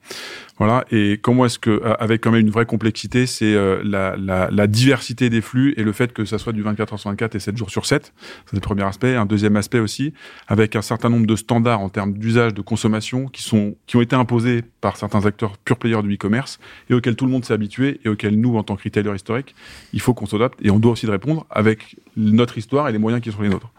Voilà. 0.58 0.84
Et 0.90 1.18
comment 1.20 1.44
est-ce 1.44 1.58
que, 1.58 1.82
avec 1.98 2.22
quand 2.22 2.30
même 2.30 2.40
une 2.40 2.50
vraie 2.50 2.64
complexité, 2.64 3.26
c'est 3.26 3.54
euh, 3.54 3.82
la, 3.84 4.16
la, 4.16 4.48
la, 4.50 4.66
diversité 4.66 5.28
des 5.28 5.42
flux 5.42 5.74
et 5.76 5.82
le 5.82 5.92
fait 5.92 6.12
que 6.12 6.24
ça 6.24 6.38
soit 6.38 6.52
du 6.52 6.62
24 6.62 6.94
heures 6.94 6.98
sur 6.98 7.10
24 7.10 7.34
et 7.34 7.40
7 7.40 7.56
jours 7.56 7.70
sur 7.70 7.84
7. 7.84 8.14
C'est 8.46 8.56
le 8.56 8.60
premier 8.60 8.84
aspect. 8.84 9.16
Un 9.16 9.26
deuxième 9.26 9.56
aspect 9.56 9.80
aussi, 9.80 10.14
avec 10.48 10.74
un 10.74 10.82
certain 10.82 11.10
nombre 11.10 11.26
de 11.26 11.36
standards 11.36 11.80
en 11.80 11.90
termes 11.90 12.14
d'usage, 12.14 12.54
de 12.54 12.62
consommation, 12.62 13.26
qui 13.26 13.42
sont, 13.42 13.76
qui 13.86 13.96
ont 13.96 14.00
été 14.00 14.16
imposés 14.16 14.62
par 14.80 14.96
certains 14.96 15.26
acteurs 15.26 15.58
pure 15.58 15.76
players 15.76 16.02
du 16.02 16.14
e-commerce 16.14 16.58
et 16.88 16.94
auxquels 16.94 17.16
tout 17.16 17.26
le 17.26 17.32
monde 17.32 17.44
s'est 17.44 17.54
habitué 17.54 18.00
et 18.04 18.08
auxquels 18.08 18.38
nous, 18.40 18.56
en 18.56 18.62
tant 18.62 18.76
que 18.76 18.84
retailer 18.84 19.14
historique, 19.14 19.54
il 19.92 20.00
faut 20.00 20.14
qu'on 20.14 20.26
s'adapte 20.26 20.58
et 20.62 20.70
on 20.70 20.78
doit 20.78 20.92
aussi 20.92 21.06
répondre 21.06 21.46
avec 21.50 21.96
notre 22.16 22.56
histoire 22.56 22.88
et 22.88 22.92
les 22.92 22.98
moyens 22.98 23.22
qui 23.22 23.30
sont 23.30 23.42
les 23.42 23.50
nôtres. 23.50 23.70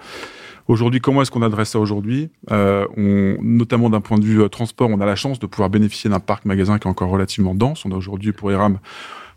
Aujourd'hui, 0.68 1.00
comment 1.00 1.22
est-ce 1.22 1.32
qu'on 1.32 1.44
adresse 1.44 1.70
ça 1.70 1.80
aujourd'hui? 1.80 2.30
Euh, 2.52 2.86
Notamment 3.42 3.90
d'un 3.90 4.02
point 4.02 4.18
de 4.18 4.26
vue 4.26 4.42
euh, 4.42 4.50
transport, 4.50 4.90
on 4.90 5.00
a 5.00 5.06
la 5.06 5.16
chance 5.16 5.40
de 5.40 5.46
pouvoir 5.46 5.70
bénéficier 5.70 6.10
d'un 6.10 6.20
parc 6.20 6.44
magasin 6.44 6.78
qui 6.78 6.88
est 6.88 6.92
encore 6.92 7.10
relativement 7.10 7.56
dense. 7.56 7.86
On 7.86 7.92
a 7.92 7.96
aujourd'hui 7.96 8.34
pour 8.34 8.52
ERAM 8.52 8.80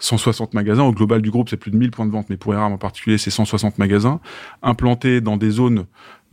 160 0.00 0.54
magasins. 0.54 0.82
Au 0.82 0.92
global 0.92 1.22
du 1.22 1.30
groupe, 1.30 1.48
c'est 1.48 1.56
plus 1.56 1.70
de 1.70 1.76
1000 1.76 1.92
points 1.92 2.06
de 2.06 2.10
vente, 2.10 2.26
mais 2.30 2.36
pour 2.36 2.52
ERAM 2.54 2.72
en 2.72 2.78
particulier, 2.78 3.16
c'est 3.16 3.30
160 3.30 3.78
magasins 3.78 4.20
implantés 4.62 5.20
dans 5.20 5.36
des 5.36 5.50
zones 5.50 5.86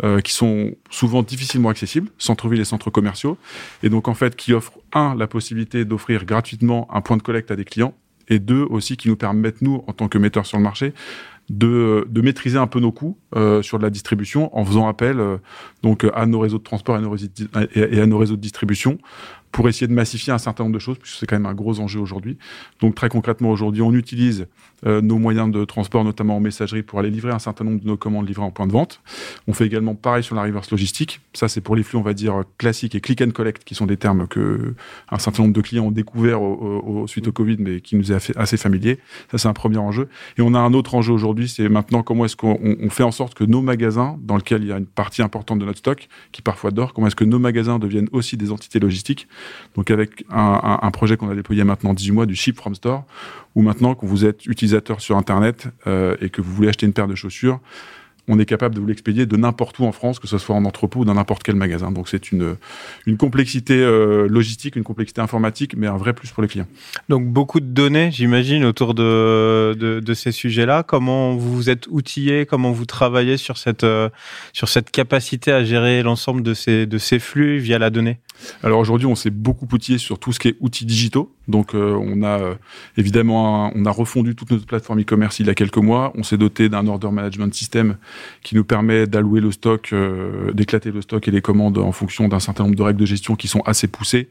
euh, 0.04 0.20
qui 0.20 0.34
sont 0.34 0.72
souvent 0.90 1.22
difficilement 1.22 1.70
accessibles, 1.70 2.10
centre-ville 2.18 2.62
et 2.62 2.66
centres 2.66 2.90
commerciaux, 2.90 3.38
et 3.84 3.90
donc 3.90 4.08
en 4.08 4.14
fait 4.16 4.36
qui 4.36 4.54
offrent 4.54 4.80
un 4.94 5.16
la 5.16 5.28
possibilité 5.28 5.86
d'offrir 5.86 6.26
gratuitement 6.26 6.88
un 6.92 7.02
point 7.02 7.18
de 7.18 7.22
collecte 7.22 7.52
à 7.52 7.56
des 7.56 7.66
clients, 7.66 7.94
et 8.30 8.40
deux 8.40 8.64
aussi 8.64 8.98
qui 8.98 9.10
nous 9.10 9.16
permettent 9.16 9.62
nous 9.62 9.84
en 9.88 9.94
tant 9.94 10.08
que 10.08 10.18
metteurs 10.18 10.46
sur 10.46 10.58
le 10.58 10.64
marché 10.64 10.94
de, 11.50 12.08
maîtriser 12.22 12.58
un 12.58 12.68
peu 12.68 12.80
nos 12.80 12.92
coûts 12.92 13.18
euh, 13.36 13.62
sur 13.62 13.78
de 13.78 13.84
la 13.84 13.90
distribution 13.90 14.56
en 14.58 14.66
faisant 14.66 14.88
appel 14.88 15.20
euh, 15.20 15.38
donc 15.82 16.06
à 16.14 16.26
nos 16.26 16.40
réseaux 16.40 16.58
de 16.58 16.64
transport 16.64 16.96
et 16.96 18.02
à 18.02 18.06
nos 18.06 18.18
réseaux 18.18 18.36
de 18.36 18.42
distribution 18.42 18.98
pour 19.58 19.68
essayer 19.68 19.88
de 19.88 19.94
massifier 19.94 20.32
un 20.32 20.38
certain 20.38 20.66
nombre 20.66 20.76
de 20.76 20.80
choses, 20.80 21.00
puisque 21.00 21.18
c'est 21.18 21.26
quand 21.26 21.36
même 21.36 21.48
un 21.48 21.56
gros 21.56 21.80
enjeu 21.80 22.00
aujourd'hui. 22.00 22.38
Donc 22.80 22.94
très 22.94 23.10
concrètement, 23.10 23.50
aujourd'hui, 23.50 23.82
on 23.82 23.92
utilise 23.92 24.46
euh, 24.86 25.02
nos 25.02 25.18
moyens 25.18 25.52
de 25.52 25.66
transport, 25.66 26.04
notamment 26.04 26.38
en 26.38 26.40
messagerie, 26.40 26.84
pour 26.84 27.00
aller 27.00 27.10
livrer 27.10 27.32
un 27.32 27.40
certain 27.40 27.64
nombre 27.64 27.82
de 27.82 27.88
nos 27.88 27.98
commandes 27.98 28.28
livrées 28.28 28.44
en 28.44 28.52
point 28.52 28.68
de 28.68 28.72
vente. 28.72 29.02
On 29.48 29.54
fait 29.54 29.66
également 29.66 29.96
pareil 29.96 30.22
sur 30.22 30.36
la 30.36 30.44
reverse 30.44 30.70
logistique. 30.70 31.22
Ça, 31.34 31.48
c'est 31.48 31.62
pour 31.62 31.76
les 31.76 31.82
flux, 31.82 31.98
on 31.98 32.04
va 32.04 32.14
dire, 32.14 32.44
classiques 32.60 32.94
et 32.94 33.02
click 33.02 33.20
and 33.20 33.32
collect, 33.32 33.64
qui 33.64 33.74
sont 33.74 33.88
des 33.88 33.98
termes 33.98 34.28
que 34.28 34.76
un 35.10 35.18
certain 35.18 35.42
nombre 35.42 35.56
de 35.56 35.62
clients 35.62 35.86
ont 35.86 35.92
découvert 35.92 36.40
suite 37.08 37.28
au 37.28 37.32
Covid, 37.32 37.58
mais 37.58 37.82
qui 37.82 37.96
nous 37.96 38.12
est 38.12 38.38
assez 38.38 38.58
familier. 38.58 39.00
Ça, 39.32 39.40
c'est 39.40 39.48
un 39.48 39.54
premier 39.54 39.78
enjeu. 39.78 40.08
Et 40.38 40.44
on 40.44 40.54
a 40.54 40.60
un 40.60 40.76
autre 40.76 40.94
enjeu 40.94 41.14
aujourd'hui, 41.14 41.50
c'est 41.50 41.68
maintenant 41.68 42.04
comment 42.04 42.26
est-ce 42.26 42.36
qu'on 42.36 42.90
fait 42.92 43.02
en 43.02 43.12
sorte 43.12 43.34
que 43.34 43.44
nos 43.44 43.64
magasins, 43.64 44.20
dans 44.22 44.38
lesquels 44.38 44.62
il 44.62 44.68
y 44.68 44.72
a 44.72 44.78
une 44.78 44.86
partie 44.86 45.24
importante 45.24 45.58
de 45.58 45.66
notre 45.66 45.80
stock, 45.80 46.10
qui 46.32 46.44
parfois 46.44 46.70
dort, 46.70 46.94
comment 46.94 47.08
est-ce 47.08 47.16
que 47.16 47.26
nos 47.26 47.40
magasins 47.40 47.80
deviennent 47.80 48.10
aussi 48.12 48.38
des 48.38 48.52
entités 48.52 48.78
logistiques? 48.78 49.28
Donc 49.76 49.92
avec 49.92 50.26
un, 50.30 50.92
projet 50.92 51.18
qu'on 51.18 51.30
a 51.30 51.36
déployé 51.36 51.64
maintenant 51.64 51.94
18 51.94 52.12
mois 52.12 52.26
du 52.26 52.36
Ship 52.36 52.56
from 52.56 52.76
Store, 52.76 53.04
où 53.56 53.62
maintenant 53.62 53.96
que 53.96 54.06
vous 54.06 54.26
êtes 54.26 54.46
utilisateur 54.46 55.02
sur 55.02 55.18
Internet 55.18 55.68
euh, 55.86 56.16
et 56.22 56.30
que 56.30 56.42
vous 56.42 56.54
voulez 56.54 56.70
acheter 56.70 56.86
une 56.86 56.94
paire 56.94 57.08
de 57.08 57.16
chaussures, 57.16 57.60
on 58.28 58.40
est 58.40 58.46
capable 58.46 58.76
de 58.76 58.80
vous 58.80 58.88
l'expédier 58.88 59.26
de 59.26 59.38
n'importe 59.38 59.80
où 59.80 59.86
en 59.86 59.92
France, 59.92 60.20
que 60.20 60.28
ce 60.28 60.38
soit 60.38 60.56
en 60.56 60.66
entrepôt 60.66 61.02
ou 61.02 61.06
dans 61.06 61.14
n'importe 61.14 61.44
quel 61.44 61.56
magasin. 61.56 61.92
Donc 61.92 62.10
c'est 62.10 62.32
une, 62.32 62.58
une 63.06 63.18
complexité 63.18 63.76
euh, 63.76 64.28
logistique, 64.28 64.76
une 64.76 64.84
complexité 64.84 65.22
informatique, 65.22 65.76
mais 65.78 65.88
un 65.88 65.98
vrai 65.98 66.14
plus 66.14 66.32
pour 66.32 66.44
les 66.44 66.50
clients. 66.50 66.68
Donc 67.08 67.26
beaucoup 67.26 67.60
de 67.60 67.66
données, 67.66 68.12
j'imagine, 68.12 68.66
autour 68.66 68.94
de, 68.94 70.02
ces 70.14 70.32
sujets-là. 70.32 70.84
Comment 70.84 71.36
vous 71.36 71.70
êtes 71.70 71.88
outillé, 71.88 72.46
comment 72.46 72.72
vous 72.72 72.86
travaillez 72.86 73.38
sur 73.38 73.58
cette, 73.58 73.84
euh, 73.84 74.10
sur 74.52 74.68
cette 74.68 74.92
capacité 74.92 75.52
à 75.52 75.64
gérer 75.64 76.04
l'ensemble 76.04 76.42
de 76.42 76.54
ces, 76.54 76.86
de 76.86 76.98
ces 76.98 77.20
flux 77.20 77.60
via 77.60 77.80
la 77.80 77.90
donnée? 77.90 78.20
Alors 78.64 78.80
aujourd'hui, 78.80 79.08
on 79.08 79.16
s'est 79.16 79.30
beaucoup 79.30 79.68
outillé 79.72 79.98
sur 79.98 80.20
tout 80.20 80.34
ce 80.34 80.40
qui 80.40 80.50
est 80.50 80.58
outils 80.60 80.86
digitaux. 80.86 81.34
Donc 81.48 81.74
euh, 81.74 81.98
on 82.00 82.24
a 82.24 82.40
euh, 82.40 82.56
évidemment 82.98 83.72
on 83.74 83.86
a 83.86 83.92
refondu 83.92 84.36
toute 84.36 84.52
notre 84.52 84.66
plateforme 84.66 85.00
e-commerce 85.02 85.40
il 85.40 85.48
y 85.48 85.50
a 85.50 85.56
quelques 85.56 85.78
mois. 85.78 86.12
On 86.16 86.24
s'est 86.24 86.38
doté 86.38 86.70
d'un 86.70 86.88
order 86.88 87.10
management 87.10 87.54
system 87.54 87.98
qui 88.44 88.56
nous 88.56 88.66
permet 88.66 89.08
d'allouer 89.08 89.40
le 89.40 89.52
stock, 89.52 89.90
euh, 89.94 90.52
d'éclater 90.54 90.92
le 90.92 91.02
stock 91.02 91.28
et 91.28 91.32
les 91.32 91.42
commandes 91.42 91.78
en 91.78 91.92
fonction 91.92 92.28
d'un 92.28 92.40
certain 92.40 92.64
nombre 92.64 92.76
de 92.76 92.84
règles 92.84 93.00
de 93.00 93.06
gestion 93.06 93.36
qui 93.36 93.48
sont 93.48 93.62
assez 93.62 93.88
poussées, 93.88 94.30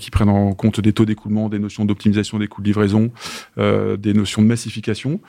qui 0.00 0.10
prennent 0.10 0.28
en 0.28 0.52
compte 0.54 0.80
des 0.80 0.92
taux 0.92 1.04
d'écoulement, 1.04 1.48
des 1.48 1.58
notions 1.58 1.84
d'optimisation 1.84 2.38
des 2.38 2.48
coûts 2.48 2.62
de 2.62 2.66
livraison, 2.66 3.10
des 3.56 4.14
notions 4.14 4.42
de 4.42 4.46
massification. 4.46 5.20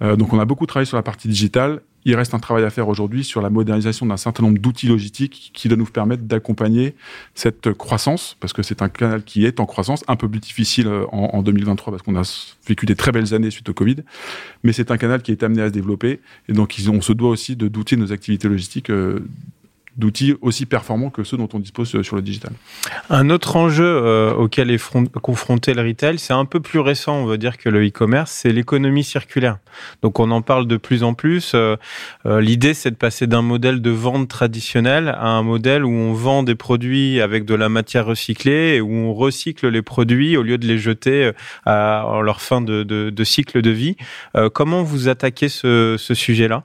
donc 0.00 0.32
on 0.32 0.40
a 0.40 0.44
beaucoup 0.44 0.66
travaillé 0.66 0.86
sur 0.86 0.96
la 0.96 1.02
partie 1.02 1.28
digitale 1.28 1.80
il 2.04 2.16
reste 2.16 2.34
un 2.34 2.38
travail 2.38 2.64
à 2.64 2.70
faire 2.70 2.88
aujourd'hui 2.88 3.24
sur 3.24 3.40
la 3.42 3.50
modernisation 3.50 4.06
d'un 4.06 4.16
certain 4.16 4.42
nombre 4.42 4.58
d'outils 4.58 4.88
logistiques 4.88 5.50
qui 5.54 5.68
doivent 5.68 5.78
nous 5.78 5.86
permettre 5.86 6.24
d'accompagner 6.24 6.94
cette 7.34 7.72
croissance, 7.72 8.36
parce 8.40 8.52
que 8.52 8.62
c'est 8.62 8.82
un 8.82 8.88
canal 8.88 9.22
qui 9.22 9.44
est 9.44 9.60
en 9.60 9.66
croissance, 9.66 10.04
un 10.08 10.16
peu 10.16 10.28
plus 10.28 10.40
difficile 10.40 10.88
euh, 10.88 11.06
en, 11.12 11.42
2023 11.42 11.92
parce 11.92 12.02
qu'on 12.02 12.16
a 12.16 12.54
vécu 12.66 12.86
des 12.86 12.96
très 12.96 13.12
belles 13.12 13.34
années 13.34 13.50
suite 13.50 13.68
au 13.68 13.74
Covid, 13.74 13.96
mais 14.62 14.72
c'est 14.72 14.90
un 14.90 14.96
canal 14.96 15.22
qui 15.22 15.32
est 15.32 15.42
amené 15.42 15.62
à 15.62 15.68
se 15.68 15.72
développer, 15.72 16.20
et 16.48 16.52
donc 16.52 16.76
on 16.88 17.00
se 17.00 17.12
doit 17.12 17.30
aussi 17.30 17.56
de 17.56 17.68
d'outiller 17.68 18.00
nos 18.00 18.12
activités 18.12 18.48
logistiques 18.48 18.90
euh, 18.90 19.20
d'outils 19.96 20.34
aussi 20.40 20.66
performants 20.66 21.10
que 21.10 21.22
ceux 21.22 21.36
dont 21.36 21.48
on 21.52 21.58
dispose 21.58 22.00
sur 22.02 22.16
le 22.16 22.22
digital. 22.22 22.52
Un 23.10 23.30
autre 23.30 23.56
enjeu 23.56 23.84
euh, 23.84 24.32
auquel 24.32 24.70
est 24.70 24.82
confronté 25.20 25.74
le 25.74 25.82
retail, 25.82 26.18
c'est 26.18 26.32
un 26.32 26.44
peu 26.44 26.60
plus 26.60 26.78
récent, 26.78 27.16
on 27.16 27.26
va 27.26 27.36
dire, 27.36 27.58
que 27.58 27.68
le 27.68 27.86
e-commerce, 27.86 28.30
c'est 28.30 28.52
l'économie 28.52 29.04
circulaire. 29.04 29.58
Donc 30.02 30.18
on 30.18 30.30
en 30.30 30.42
parle 30.42 30.66
de 30.66 30.76
plus 30.76 31.02
en 31.02 31.14
plus. 31.14 31.52
Euh, 31.54 31.76
euh, 32.26 32.40
l'idée, 32.40 32.74
c'est 32.74 32.90
de 32.90 32.96
passer 32.96 33.26
d'un 33.26 33.42
modèle 33.42 33.82
de 33.82 33.90
vente 33.90 34.28
traditionnel 34.28 35.08
à 35.08 35.28
un 35.28 35.42
modèle 35.42 35.84
où 35.84 35.90
on 35.90 36.12
vend 36.12 36.42
des 36.42 36.54
produits 36.54 37.20
avec 37.20 37.44
de 37.44 37.54
la 37.54 37.68
matière 37.68 38.06
recyclée 38.06 38.76
et 38.76 38.80
où 38.80 38.90
on 38.90 39.12
recycle 39.12 39.68
les 39.68 39.82
produits 39.82 40.36
au 40.36 40.42
lieu 40.42 40.58
de 40.58 40.66
les 40.66 40.78
jeter 40.78 41.32
à, 41.66 42.20
leur 42.22 42.40
fin 42.40 42.60
de, 42.60 42.82
de, 42.82 43.10
de 43.10 43.24
cycle 43.24 43.60
de 43.60 43.70
vie. 43.70 43.96
comment 44.54 44.82
vous 44.82 45.08
attaquez 45.08 45.48
ce, 45.48 45.96
ce 45.98 46.14
sujet-là? 46.14 46.64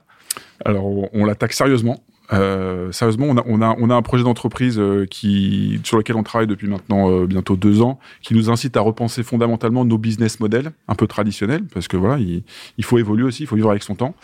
Alors, 0.64 0.84
on 1.14 1.24
l'attaque 1.24 1.52
sérieusement. 1.52 2.02
Euh, 2.32 2.92
sérieusement, 2.92 3.26
on 3.46 3.90
a, 3.90 3.94
un 3.94 4.02
projet 4.02 4.24
d'entreprise 4.24 4.78
euh, 4.78 5.06
sur 5.82 5.96
lequel 5.96 6.16
on 6.16 6.22
travaille 6.22 6.46
depuis 6.46 6.68
maintenant 6.68 7.10
euh, 7.10 7.26
bientôt 7.26 7.56
deux 7.56 7.80
ans, 7.80 7.98
qui 8.22 8.34
nous 8.34 8.50
incite 8.50 8.76
à 8.76 8.80
repenser 8.80 9.22
fondamentalement 9.22 9.84
nos 9.84 9.98
business 9.98 10.40
models 10.40 10.72
un 10.88 10.94
peu 10.94 11.06
traditionnels, 11.06 11.64
parce 11.72 11.88
que 11.88 11.96
voilà, 11.96 12.18
il, 12.18 12.84
faut 12.84 12.98
évoluer 12.98 13.24
aussi, 13.24 13.44
il 13.44 13.46
faut 13.46 13.56
vivre 13.56 13.70
avec 13.70 13.82
son 13.82 13.94
temps, 13.94 14.14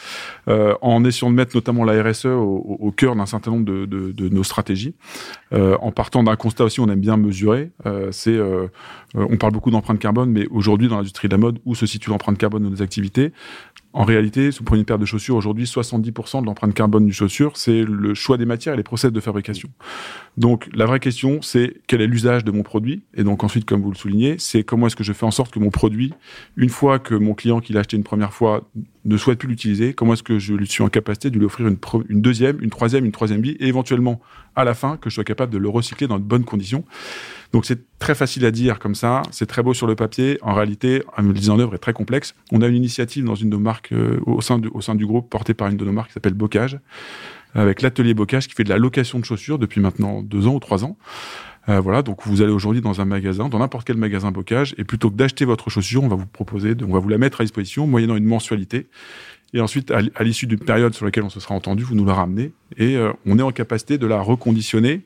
en 0.47 1.05
essayant 1.05 1.31
de 1.31 1.37
mettre 1.37 1.57
notamment 1.57 1.85
la 1.85 2.03
RSE 2.03 2.27
au, 2.27 2.93
cœur 2.97 3.17
d'un 3.17 3.27
certain 3.27 3.51
nombre 3.51 3.65
de 3.65 4.29
nos 4.29 4.45
stratégies, 4.45 4.95
en 5.53 5.93
partant 5.93 6.23
d'un 6.23 6.37
constat 6.37 6.65
aussi, 6.65 6.81
on 6.81 6.89
aime 6.89 7.01
bien 7.01 7.17
mesurer, 7.17 7.71
c'est, 8.11 8.39
on 9.15 9.37
parle 9.37 9.53
beaucoup 9.53 9.71
d'empreinte 9.71 9.99
carbone, 9.99 10.31
mais 10.31 10.47
aujourd'hui 10.51 10.89
dans 10.89 10.97
l'industrie 10.97 11.29
de 11.29 11.35
la 11.35 11.39
mode, 11.39 11.59
où 11.65 11.75
se 11.75 11.87
situe 11.87 12.11
l'empreinte 12.11 12.39
carbone 12.39 12.65
de 12.65 12.69
nos 12.69 12.83
activités 12.83 13.33
en 13.95 14.03
réalité, 14.03 14.51
si 14.51 14.59
vous 14.59 14.65
prenez 14.65 14.81
une 14.81 14.85
paire 14.85 14.99
de 14.99 15.05
chaussures, 15.07 15.37
aujourd'hui, 15.37 15.67
70% 15.67 16.41
de 16.41 16.47
l'empreinte 16.47 16.75
carbone 16.75 17.07
du 17.07 17.13
chaussure, 17.13 17.57
c'est 17.57 17.85
le 17.95 18.15
choix 18.15 18.37
des 18.37 18.47
matières 18.47 18.75
et 18.75 18.77
les 18.77 18.83
process 18.83 19.13
de 19.13 19.21
fabrication. 19.21 19.69
Donc, 20.37 20.69
la 20.75 20.87
vraie 20.87 21.01
question, 21.01 21.43
c'est 21.43 21.75
quel 21.87 22.01
est 22.01 22.07
l'usage 22.07 22.45
de 22.45 22.51
mon 22.51 22.63
produit? 22.63 23.03
Et 23.15 23.25
donc, 23.25 23.45
ensuite, 23.45 23.65
comme 23.65 23.83
vous 23.83 23.91
le 23.91 23.97
soulignez, 23.97 24.37
c'est 24.39 24.65
comment 24.65 24.87
est-ce 24.87 24.97
que 24.97 25.05
je 25.05 25.13
fais 25.13 25.27
en 25.27 25.31
sorte 25.31 25.53
que 25.53 25.59
mon 25.59 25.71
produit, 25.71 26.13
une 26.57 26.71
fois 26.71 26.99
que 26.99 27.15
mon 27.15 27.35
client 27.35 27.61
qui 27.61 27.73
l'a 27.73 27.81
acheté 27.81 27.97
une 27.97 28.05
première 28.05 28.33
fois 28.33 28.69
ne 29.05 29.17
souhaite 29.17 29.39
plus 29.39 29.49
l'utiliser, 29.49 29.95
comment 29.95 30.15
est-ce 30.15 30.23
que 30.23 30.39
je 30.39 30.55
suis 30.65 30.83
en 30.83 30.89
capacité 30.89 31.31
de 31.31 31.39
lui 31.39 31.45
offrir 31.45 31.69
une, 31.69 31.79
une 32.09 32.23
deuxième, 32.23 32.59
une 32.61 32.71
troisième, 32.71 33.05
une 33.05 33.13
troisième 33.13 33.43
vie, 33.43 33.57
et 33.61 33.69
éventuellement, 33.69 34.21
à 34.57 34.65
la 34.65 34.75
fin, 34.75 34.97
que 34.97 35.11
je 35.11 35.15
sois 35.15 35.25
capable 35.25 35.53
de 35.53 35.59
le 35.59 35.69
recycler 35.69 36.07
dans 36.07 36.19
de 36.19 36.25
bonnes 36.25 36.45
conditions? 36.45 36.85
Donc 37.55 37.67
c'est 37.67 37.85
très 38.01 38.17
facile 38.17 38.45
à 38.47 38.51
dire 38.51 38.81
comme 38.81 38.97
ça, 38.97 39.23
c'est 39.31 39.47
très 39.47 39.63
beau 39.63 39.75
sur 39.75 39.87
le 39.87 39.95
papier. 39.95 40.39
En 40.43 40.55
réalité, 40.55 41.05
la 41.17 41.23
mise 41.23 41.51
en 41.51 41.59
œuvre 41.61 41.77
est 41.77 41.79
très 41.79 41.93
complexe. 41.93 42.35
On 42.51 42.63
a 42.63 42.67
une 42.67 42.75
initiative 42.75 43.25
dans 43.25 43.37
une 43.37 43.49
de 43.49 43.55
nos 43.55 43.63
marques 43.63 43.93
euh, 43.93 44.19
au, 44.27 44.41
sein 44.41 44.59
du, 44.59 44.69
au 44.75 44.81
sein 44.81 44.97
du 44.97 45.07
groupe 45.07 45.31
portée 45.31 45.55
par 45.55 45.69
une 45.69 45.77
de 45.77 45.85
nos 45.85 45.93
marques 45.93 46.09
qui 46.09 46.15
s'appelle 46.15 46.35
Bocage, 46.35 46.81
avec 47.55 47.83
l'atelier 47.83 48.15
Bocage 48.15 48.49
qui 48.49 48.55
fait 48.55 48.65
de 48.65 48.69
la 48.69 48.79
location 48.79 49.19
de 49.19 49.25
chaussures 49.25 49.59
depuis 49.59 49.81
maintenant 49.81 50.23
deux 50.23 50.47
ans 50.47 50.55
ou 50.55 50.61
trois 50.61 50.85
ans. 50.85 50.97
Euh, 51.69 51.81
voilà, 51.81 52.03
donc 52.03 52.27
vous 52.27 52.43
allez 52.43 52.53
aujourd'hui 52.53 52.83
dans 52.83 53.01
un 53.01 53.05
magasin, 53.07 53.49
dans 53.49 53.59
n'importe 53.59 53.87
quel 53.87 53.97
magasin 53.97 54.31
bocage, 54.31 54.75
et 54.77 54.85
plutôt 54.85 55.11
que 55.11 55.17
d'acheter 55.17 55.47
votre 55.47 55.71
chaussure, 55.71 56.05
on 56.05 56.09
va 56.09 56.17
vous 56.17 56.27
proposer, 56.27 56.75
on 56.87 56.93
va 56.93 56.99
vous 56.99 57.09
la 57.09 57.17
mettre 57.17 57.41
à 57.41 57.45
disposition 57.45 57.87
moyennant 57.87 58.17
une 58.17 58.27
mensualité. 58.27 58.87
Et 59.55 59.61
ensuite, 59.61 59.93
à 59.93 60.25
l'issue 60.25 60.49
d'une 60.49 60.59
période 60.59 60.95
sur 60.95 61.05
laquelle 61.05 61.23
on 61.23 61.31
se 61.31 61.39
sera 61.39 61.55
entendu, 61.55 61.85
vous 61.85 61.95
nous 61.95 62.05
la 62.05 62.15
ramenez 62.15 62.51
et 62.77 62.97
euh, 62.97 63.13
on 63.25 63.39
est 63.39 63.43
en 63.43 63.53
capacité 63.53 63.99
de 63.99 64.07
la 64.07 64.21
reconditionner, 64.21 65.03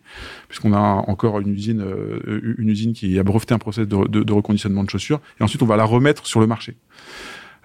puisqu'on 0.48 0.72
a 0.72 0.78
encore 0.78 1.38
une 1.40 1.52
usine, 1.52 1.82
euh, 1.82 2.54
une 2.56 2.70
usine 2.70 2.94
qui 2.94 3.18
a 3.18 3.22
breveté 3.22 3.52
un 3.52 3.58
process 3.58 3.86
de, 3.86 4.32
reconditionnement 4.32 4.84
de 4.84 4.90
chaussures. 4.90 5.20
Et 5.38 5.44
ensuite, 5.44 5.62
on 5.62 5.66
va 5.66 5.76
la 5.76 5.84
remettre 5.84 6.26
sur 6.26 6.40
le 6.40 6.46
marché. 6.46 6.76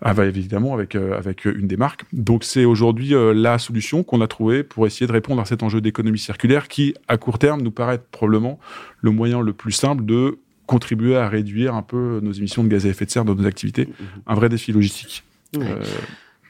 Ah 0.04 0.14
bah, 0.14 0.26
évidemment 0.26 0.74
avec 0.74 0.96
euh, 0.96 1.18
avec 1.18 1.46
une 1.46 1.68
des 1.68 1.78
marques. 1.78 2.04
Donc 2.12 2.44
c'est 2.44 2.66
aujourd'hui 2.66 3.14
la 3.16 3.58
solution 3.58 4.04
qu'on 4.04 4.22
a 4.22 4.28
trouvée 4.28 4.64
pour 4.64 4.86
essayer 4.86 5.08
de 5.08 5.12
répondre 5.12 5.42
à 5.42 5.46
cet 5.46 5.64
enjeu 5.64 5.82
d'économie 5.82 6.20
circulaire 6.20 6.68
qui, 6.68 6.94
à 7.08 7.18
court 7.18 7.40
terme, 7.40 7.62
nous 7.62 7.72
paraît 7.72 8.02
probablement 8.12 8.60
le 9.02 9.12
moyen 9.12 9.42
le 9.42 9.54
plus 9.54 9.72
simple 9.72 10.06
de 10.06 10.40
contribuer 10.66 11.16
à 11.16 11.28
réduire 11.28 11.76
un 11.76 11.82
peu 11.82 12.20
nos 12.22 12.32
émissions 12.32 12.64
de 12.64 12.70
gaz 12.70 12.86
à 12.86 12.90
effet 12.90 13.06
de 13.06 13.12
serre 13.12 13.26
dans 13.26 13.36
nos 13.36 13.46
activités. 13.46 13.86
Mmh. 13.86 14.04
Un 14.28 14.36
vrai 14.36 14.50
défi 14.50 14.72
logistique. 14.72 15.24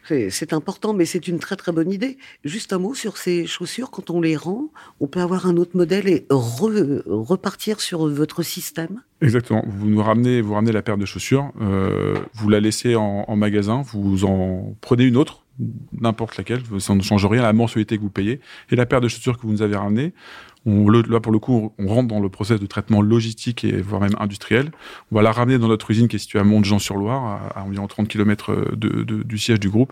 C'est 0.08 0.54
important, 0.54 0.94
mais 0.94 1.06
c'est 1.06 1.28
une 1.28 1.40
très 1.40 1.56
très 1.56 1.72
bonne 1.72 1.92
idée. 1.92 2.18
Juste 2.44 2.74
un 2.74 2.80
mot 2.80 2.94
sur 2.94 3.18
ces 3.18 3.46
chaussures. 3.46 3.90
Quand 3.90 4.10
on 4.10 4.22
les 4.22 4.36
rend, 4.36 4.70
on 5.00 5.08
peut 5.08 5.22
avoir 5.22 5.48
un 5.48 5.58
autre 5.58 5.78
modèle 5.78 6.08
et 6.08 6.26
repartir 6.30 7.80
sur 7.80 8.08
votre 8.08 8.44
système? 8.44 9.02
Exactement. 9.22 9.64
Vous 9.68 9.88
nous 9.88 10.04
ramenez, 10.04 10.42
vous 10.42 10.54
ramenez 10.54 10.74
la 10.74 10.82
paire 10.82 10.98
de 10.98 11.06
chaussures, 11.06 11.52
euh, 11.62 12.16
vous 12.34 12.50
la 12.50 12.60
laissez 12.60 12.96
en, 12.96 13.36
magasin, 13.36 13.82
vous 13.82 14.26
en 14.26 14.76
prenez 14.82 15.06
une 15.06 15.18
autre, 15.18 15.43
n'importe 16.00 16.38
laquelle, 16.38 16.62
ça 16.80 16.96
ne 16.96 17.02
change 17.02 17.26
rien 17.26 17.42
à 17.42 17.46
la 17.46 17.54
mensualité 17.54 17.98
que 17.98 18.02
vous 18.02 18.10
payez, 18.10 18.40
et 18.72 18.76
la 18.76 18.86
paire 18.86 19.02
de 19.02 19.08
chaussures 19.08 19.38
que 19.38 19.44
vous 19.44 19.52
nous 19.52 19.62
avez 19.62 19.76
ramenée, 19.76 20.14
on, 20.66 20.90
là, 20.90 21.20
pour 21.20 21.32
le 21.34 21.40
coup, 21.40 21.74
on 21.78 21.88
rentre 21.88 22.08
dans 22.08 22.22
le 22.22 22.30
process 22.30 22.60
de 22.60 22.66
traitement 22.66 23.02
logistique 23.02 23.66
et 23.66 23.82
voire 23.82 24.02
même 24.02 24.16
industriel. 24.18 24.72
On 25.12 25.16
va 25.16 25.22
la 25.22 25.32
ramener 25.32 25.58
dans 25.58 25.68
notre 25.68 25.92
usine 25.92 26.08
qui 26.08 26.16
est 26.16 26.20
située 26.20 26.40
à 26.40 26.46
Montjean-sur-Loire, 26.46 27.52
à, 27.54 27.64
environ 27.64 27.88
30 27.88 28.08
km 28.08 28.76
de, 28.76 29.04
du 29.04 29.38
siège 29.38 29.60
du 29.60 29.70
groupe. 29.70 29.92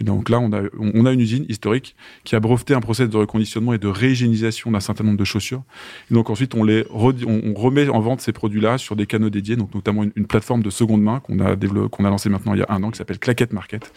Et 0.00 0.04
donc 0.04 0.28
là, 0.28 0.38
on 0.38 0.52
a, 0.52 0.62
on 0.78 1.06
a 1.06 1.12
une 1.12 1.20
usine 1.20 1.44
historique 1.48 1.96
qui 2.22 2.36
a 2.36 2.40
breveté 2.40 2.74
un 2.74 2.80
process 2.80 3.08
de 3.08 3.16
reconditionnement 3.16 3.72
et 3.72 3.78
de 3.78 3.88
réhygiénisation 3.88 4.70
d'un 4.70 4.80
certain 4.80 5.02
nombre 5.02 5.18
de 5.18 5.24
chaussures. 5.24 5.62
Et 6.10 6.14
donc 6.14 6.30
ensuite, 6.30 6.54
on, 6.54 6.62
les 6.62 6.84
on, 6.92 7.54
remet 7.54 7.88
en 7.88 8.00
vente 8.00 8.20
ces 8.20 8.32
produits-là 8.32 8.78
sur 8.78 8.94
des 8.94 9.06
canaux 9.06 9.30
dédiés, 9.30 9.56
donc 9.56 9.74
notamment 9.74 10.04
une, 10.04 10.12
une 10.14 10.26
plateforme 10.26 10.62
de 10.62 10.70
seconde 10.70 11.02
main 11.02 11.18
qu'on 11.20 11.40
a, 11.40 11.56
qu'on 11.88 12.04
a 12.04 12.10
lancée 12.10 12.28
maintenant 12.28 12.54
il 12.54 12.60
y 12.60 12.62
a 12.62 12.66
un 12.68 12.82
an 12.82 12.90
qui 12.90 12.98
s'appelle 12.98 13.18
Claquette 13.18 13.52
Market 13.52 13.92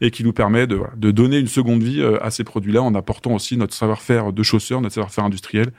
et 0.00 0.10
qui 0.10 0.24
nous 0.24 0.32
permet 0.32 0.66
de, 0.66 0.80
de 0.96 1.10
donner 1.10 1.38
une 1.38 1.48
seconde 1.48 1.82
vie 1.82 2.00
euh, 2.00 2.22
à 2.22 2.30
ces 2.30 2.44
produits-là 2.44 2.82
en 2.82 2.94
apportant 2.94 3.34
aussi 3.34 3.56
notre 3.56 3.74
savoir-faire 3.74 4.32
de 4.32 4.42
chausseur, 4.42 4.80
notre 4.80 4.94
savoir-faire 4.94 5.24
industriel 5.24 5.72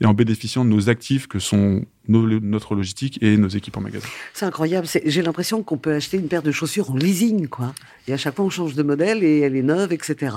et 0.00 0.06
en 0.06 0.14
bénéficiant 0.14 0.64
de 0.64 0.70
nos 0.70 0.88
actifs 0.88 1.26
que 1.26 1.38
sont 1.38 1.84
notre 2.06 2.74
logistique 2.74 3.18
et 3.22 3.36
nos 3.38 3.48
équipes 3.48 3.76
en 3.78 3.80
magasin. 3.80 4.06
C'est 4.34 4.44
incroyable. 4.44 4.86
J'ai 5.04 5.22
l'impression 5.22 5.62
qu'on 5.62 5.78
peut 5.78 5.94
acheter 5.94 6.18
une 6.18 6.28
paire 6.28 6.42
de 6.42 6.52
chaussures 6.52 6.90
en 6.90 6.96
leasing, 6.96 7.48
quoi. 7.48 7.72
Et 8.06 8.12
à 8.12 8.18
chaque 8.18 8.36
fois, 8.36 8.44
on 8.44 8.50
change 8.50 8.74
de 8.74 8.82
modèle 8.82 9.24
et 9.24 9.40
elle 9.40 9.56
est 9.56 9.62
neuve, 9.62 9.92
etc. 9.92 10.36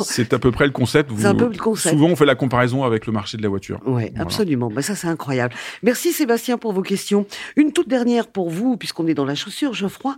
C'est 0.00 0.32
à 0.32 0.40
peu 0.40 0.50
près 0.50 0.66
le 0.66 0.72
concept. 0.72 1.12
C'est 1.16 1.26
un 1.26 1.34
peu 1.34 1.48
le 1.48 1.56
concept. 1.56 1.94
Souvent, 1.94 2.08
on 2.08 2.16
fait 2.16 2.26
la 2.26 2.34
comparaison 2.34 2.82
avec 2.82 3.06
le 3.06 3.12
marché 3.12 3.36
de 3.36 3.42
la 3.42 3.48
voiture. 3.48 3.80
Oui, 3.86 4.08
voilà. 4.08 4.22
absolument. 4.22 4.68
Ben, 4.68 4.82
ça, 4.82 4.96
c'est 4.96 5.06
incroyable. 5.06 5.54
Merci 5.84 6.12
Sébastien 6.12 6.58
pour 6.58 6.72
vos 6.72 6.82
questions. 6.82 7.24
Une 7.56 7.72
toute 7.72 7.88
dernière 7.88 8.26
pour 8.26 8.50
vous, 8.50 8.76
puisqu'on 8.76 9.06
est 9.06 9.14
dans 9.14 9.24
la 9.24 9.36
chaussure, 9.36 9.74
Geoffroy. 9.74 10.16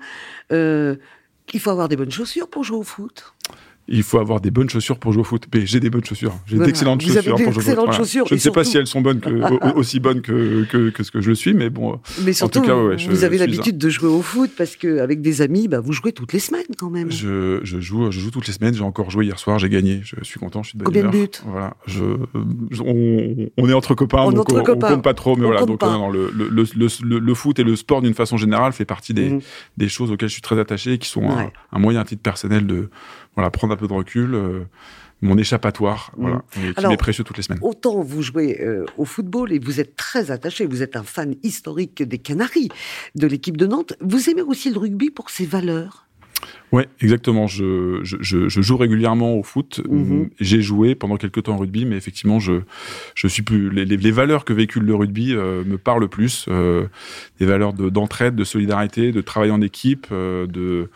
Euh, 0.52 0.96
il 1.52 1.60
faut 1.60 1.70
avoir 1.70 1.88
des 1.88 1.96
bonnes 1.96 2.10
chaussures 2.10 2.48
pour 2.48 2.64
jouer 2.64 2.78
au 2.78 2.82
foot 2.82 3.34
il 3.88 4.02
faut 4.02 4.18
avoir 4.18 4.40
des 4.40 4.50
bonnes 4.50 4.70
chaussures 4.70 4.98
pour 4.98 5.12
jouer 5.12 5.22
au 5.22 5.24
foot. 5.24 5.46
Mais 5.52 5.66
j'ai 5.66 5.80
des 5.80 5.90
bonnes 5.90 6.04
chaussures. 6.04 6.34
J'ai 6.46 6.58
d'excellentes 6.58 7.02
chaussures 7.02 7.36
pour 7.36 7.52
jouer 7.52 7.76
au 7.76 7.86
foot. 7.86 7.92
Chaussures, 7.92 8.26
je 8.28 8.34
ne 8.34 8.38
sais 8.38 8.50
pas 8.50 8.64
si 8.64 8.76
elles 8.78 8.86
sont 8.86 9.00
bonnes 9.00 9.20
que, 9.20 9.74
aussi 9.76 10.00
bonnes 10.00 10.22
que, 10.22 10.64
que, 10.64 10.90
que, 10.90 11.02
ce 11.02 11.10
que 11.10 11.20
je 11.20 11.30
le 11.30 11.34
suis, 11.34 11.54
mais 11.54 11.70
bon. 11.70 11.98
Mais 12.24 12.32
surtout, 12.32 12.58
en 12.58 12.62
tout 12.62 12.68
cas, 12.68 12.76
ouais, 12.76 12.98
je, 12.98 13.10
vous 13.10 13.24
avez 13.24 13.38
l'habitude 13.38 13.78
de 13.78 13.88
jouer 13.88 14.08
au 14.08 14.22
foot 14.22 14.50
parce 14.56 14.76
qu'avec 14.76 15.20
des 15.20 15.42
amis, 15.42 15.68
bah, 15.68 15.80
vous 15.80 15.92
jouez 15.92 16.12
toutes 16.12 16.32
les 16.32 16.38
semaines 16.38 16.62
quand 16.78 16.90
même. 16.90 17.10
Je, 17.10 17.60
je 17.62 17.80
joue, 17.80 18.10
je 18.10 18.20
joue 18.20 18.30
toutes 18.30 18.46
les 18.46 18.52
semaines. 18.52 18.74
J'ai 18.74 18.84
encore 18.84 19.10
joué 19.10 19.26
hier 19.26 19.38
soir. 19.38 19.58
J'ai 19.58 19.68
gagné. 19.68 20.00
Je 20.04 20.16
suis 20.22 20.40
content. 20.40 20.62
Je 20.62 20.70
suis 20.70 20.78
de 20.78 20.84
Combien 20.84 21.04
de 21.04 21.08
buts? 21.08 21.28
Voilà. 21.46 21.76
Je, 21.86 22.04
on, 22.80 23.50
on, 23.56 23.68
est 23.68 23.72
entre 23.72 23.94
copains, 23.94 24.22
on 24.22 24.32
donc 24.32 24.52
on, 24.52 24.58
on, 24.58 24.62
compte 24.62 25.02
pas 25.02 25.14
trop, 25.14 25.36
mais 25.36 25.46
voilà. 25.46 25.64
Donc 25.64 25.82
non, 25.82 26.10
le, 26.10 26.30
le, 26.34 26.48
le, 26.48 27.18
le, 27.18 27.34
foot 27.34 27.58
et 27.58 27.64
le 27.64 27.76
sport 27.76 28.02
d'une 28.02 28.14
façon 28.14 28.36
générale 28.36 28.72
fait 28.72 28.84
partie 28.84 29.14
des, 29.14 29.30
mmh. 29.30 29.40
des 29.76 29.88
choses 29.88 30.10
auxquelles 30.10 30.28
je 30.28 30.34
suis 30.34 30.42
très 30.42 30.58
attaché 30.58 30.92
et 30.94 30.98
qui 30.98 31.08
sont 31.08 31.28
un, 31.28 31.50
un 31.72 31.78
moyen 31.78 32.00
à 32.00 32.04
titre 32.04 32.22
personnel 32.22 32.66
de 32.66 32.90
voilà, 33.34 33.50
prendre 33.50 33.72
un 33.72 33.76
peu 33.76 33.88
de 33.88 33.92
recul. 33.92 34.34
Euh, 34.34 34.64
mon 35.24 35.38
échappatoire, 35.38 36.10
mmh. 36.16 36.20
voilà, 36.20 36.44
qui 36.76 36.86
m'est 36.88 36.96
précieux 36.96 37.22
toutes 37.22 37.36
les 37.36 37.44
semaines. 37.44 37.60
Autant 37.62 38.02
vous 38.02 38.22
jouez 38.22 38.60
euh, 38.60 38.84
au 38.98 39.04
football 39.04 39.52
et 39.52 39.60
vous 39.60 39.78
êtes 39.78 39.94
très 39.94 40.32
attaché, 40.32 40.66
vous 40.66 40.82
êtes 40.82 40.96
un 40.96 41.04
fan 41.04 41.36
historique 41.44 42.02
des 42.02 42.18
Canaries, 42.18 42.70
de 43.14 43.28
l'équipe 43.28 43.56
de 43.56 43.66
Nantes. 43.66 43.94
Vous 44.00 44.28
aimez 44.28 44.42
aussi 44.42 44.70
le 44.70 44.80
rugby 44.80 45.10
pour 45.10 45.30
ses 45.30 45.46
valeurs? 45.46 46.08
Ouais, 46.72 46.88
exactement. 47.00 47.46
Je, 47.46 48.00
je, 48.02 48.16
je, 48.20 48.62
joue 48.62 48.76
régulièrement 48.76 49.34
au 49.34 49.42
foot. 49.42 49.82
Mhm. 49.88 50.30
J'ai 50.40 50.62
joué 50.62 50.94
pendant 50.94 51.16
quelques 51.16 51.42
temps 51.42 51.56
au 51.56 51.58
rugby, 51.58 51.84
mais 51.84 51.96
effectivement, 51.96 52.40
je, 52.40 52.62
je 53.14 53.28
suis 53.28 53.42
plus. 53.42 53.70
Les, 53.70 53.84
les, 53.84 54.10
valeurs 54.10 54.44
que 54.44 54.52
véhicule 54.52 54.84
le 54.84 54.94
rugby 54.94 55.34
euh, 55.34 55.64
me 55.64 55.76
parlent 55.76 56.08
plus. 56.08 56.46
Euh, 56.48 56.86
des 57.38 57.46
valeurs 57.46 57.74
d'entraide, 57.74 58.34
de, 58.34 58.44
solidarité, 58.44 59.12
de 59.12 59.20
travail 59.20 59.50
en 59.50 59.60
équipe, 59.60 60.06
euh, 60.12 60.46
de, 60.46 60.88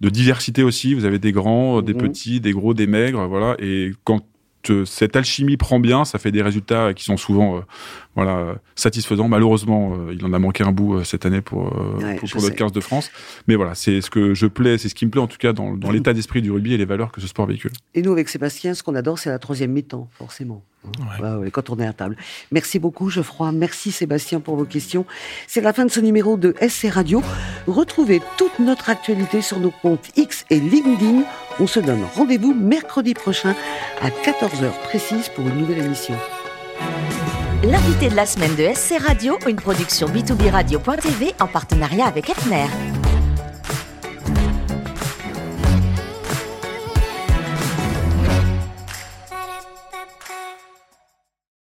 de 0.00 0.08
diversité 0.10 0.62
aussi. 0.62 0.94
Vous 0.94 1.06
avez 1.06 1.18
des 1.18 1.32
grands, 1.32 1.80
des 1.80 1.94
mhm. 1.94 2.00
petits, 2.00 2.40
des 2.40 2.52
gros, 2.52 2.74
des 2.74 2.86
maigres, 2.86 3.26
voilà. 3.26 3.56
Et 3.58 3.92
quand 4.04 4.22
cette 4.84 5.16
alchimie 5.16 5.56
prend 5.56 5.80
bien, 5.80 6.04
ça 6.04 6.18
fait 6.18 6.32
des 6.32 6.42
résultats 6.42 6.94
qui 6.94 7.04
sont 7.04 7.16
souvent 7.16 7.56
euh, 7.56 7.60
voilà 8.14 8.54
satisfaisants. 8.74 9.28
Malheureusement, 9.28 9.94
euh, 9.94 10.14
il 10.14 10.24
en 10.24 10.32
a 10.32 10.38
manqué 10.38 10.64
un 10.64 10.72
bout 10.72 10.94
euh, 10.94 11.04
cette 11.04 11.26
année 11.26 11.40
pour 11.40 11.70
pour, 11.70 12.42
le 12.42 12.50
15 12.50 12.72
de 12.72 12.80
France. 12.80 13.10
Mais 13.48 13.56
voilà, 13.56 13.74
c'est 13.74 14.00
ce 14.00 14.10
que 14.10 14.34
je 14.34 14.46
plais, 14.46 14.78
c'est 14.78 14.88
ce 14.88 14.94
qui 14.94 15.06
me 15.06 15.10
plaît 15.10 15.20
en 15.20 15.26
tout 15.26 15.38
cas 15.38 15.52
dans, 15.52 15.74
dans 15.76 15.90
l'état 15.90 16.12
d'esprit 16.12 16.42
du 16.42 16.50
rugby 16.50 16.74
et 16.74 16.78
les 16.78 16.84
valeurs 16.84 17.12
que 17.12 17.20
ce 17.20 17.26
sport 17.26 17.46
véhicule. 17.46 17.72
Et 17.94 18.02
nous, 18.02 18.12
avec 18.12 18.28
Sébastien, 18.28 18.74
ce 18.74 18.82
qu'on 18.82 18.94
adore, 18.94 19.18
c'est 19.18 19.30
la 19.30 19.38
troisième 19.38 19.72
mi-temps, 19.72 20.08
forcément. 20.12 20.64
Ouais. 20.84 21.50
quand 21.52 21.70
on 21.70 21.78
est 21.78 21.86
à 21.86 21.92
table. 21.92 22.16
Merci 22.50 22.80
beaucoup, 22.80 23.08
Geoffroy. 23.08 23.52
Merci, 23.52 23.92
Sébastien, 23.92 24.40
pour 24.40 24.56
vos 24.56 24.64
questions. 24.64 25.06
C'est 25.46 25.60
la 25.60 25.72
fin 25.72 25.84
de 25.84 25.90
ce 25.90 26.00
numéro 26.00 26.36
de 26.36 26.54
SC 26.60 26.88
Radio. 26.90 27.22
Retrouvez 27.68 28.20
toute 28.36 28.58
notre 28.58 28.90
actualité 28.90 29.42
sur 29.42 29.60
nos 29.60 29.70
comptes 29.70 30.10
X 30.16 30.44
et 30.50 30.58
LinkedIn. 30.58 31.22
On 31.62 31.68
se 31.68 31.78
donne 31.78 32.04
rendez-vous 32.16 32.54
mercredi 32.54 33.14
prochain 33.14 33.54
à 34.02 34.08
14h 34.08 34.72
précise 34.82 35.28
pour 35.28 35.46
une 35.46 35.58
nouvelle 35.58 35.78
émission. 35.78 36.16
L'invité 37.62 38.08
de 38.08 38.16
la 38.16 38.26
semaine 38.26 38.56
de 38.56 38.74
SC 38.74 38.98
Radio, 38.98 39.38
une 39.46 39.54
production 39.54 40.08
b2b 40.08 40.50
radio.tv 40.50 41.30
en 41.38 41.46
partenariat 41.46 42.06
avec 42.06 42.30
Epner. 42.30 42.66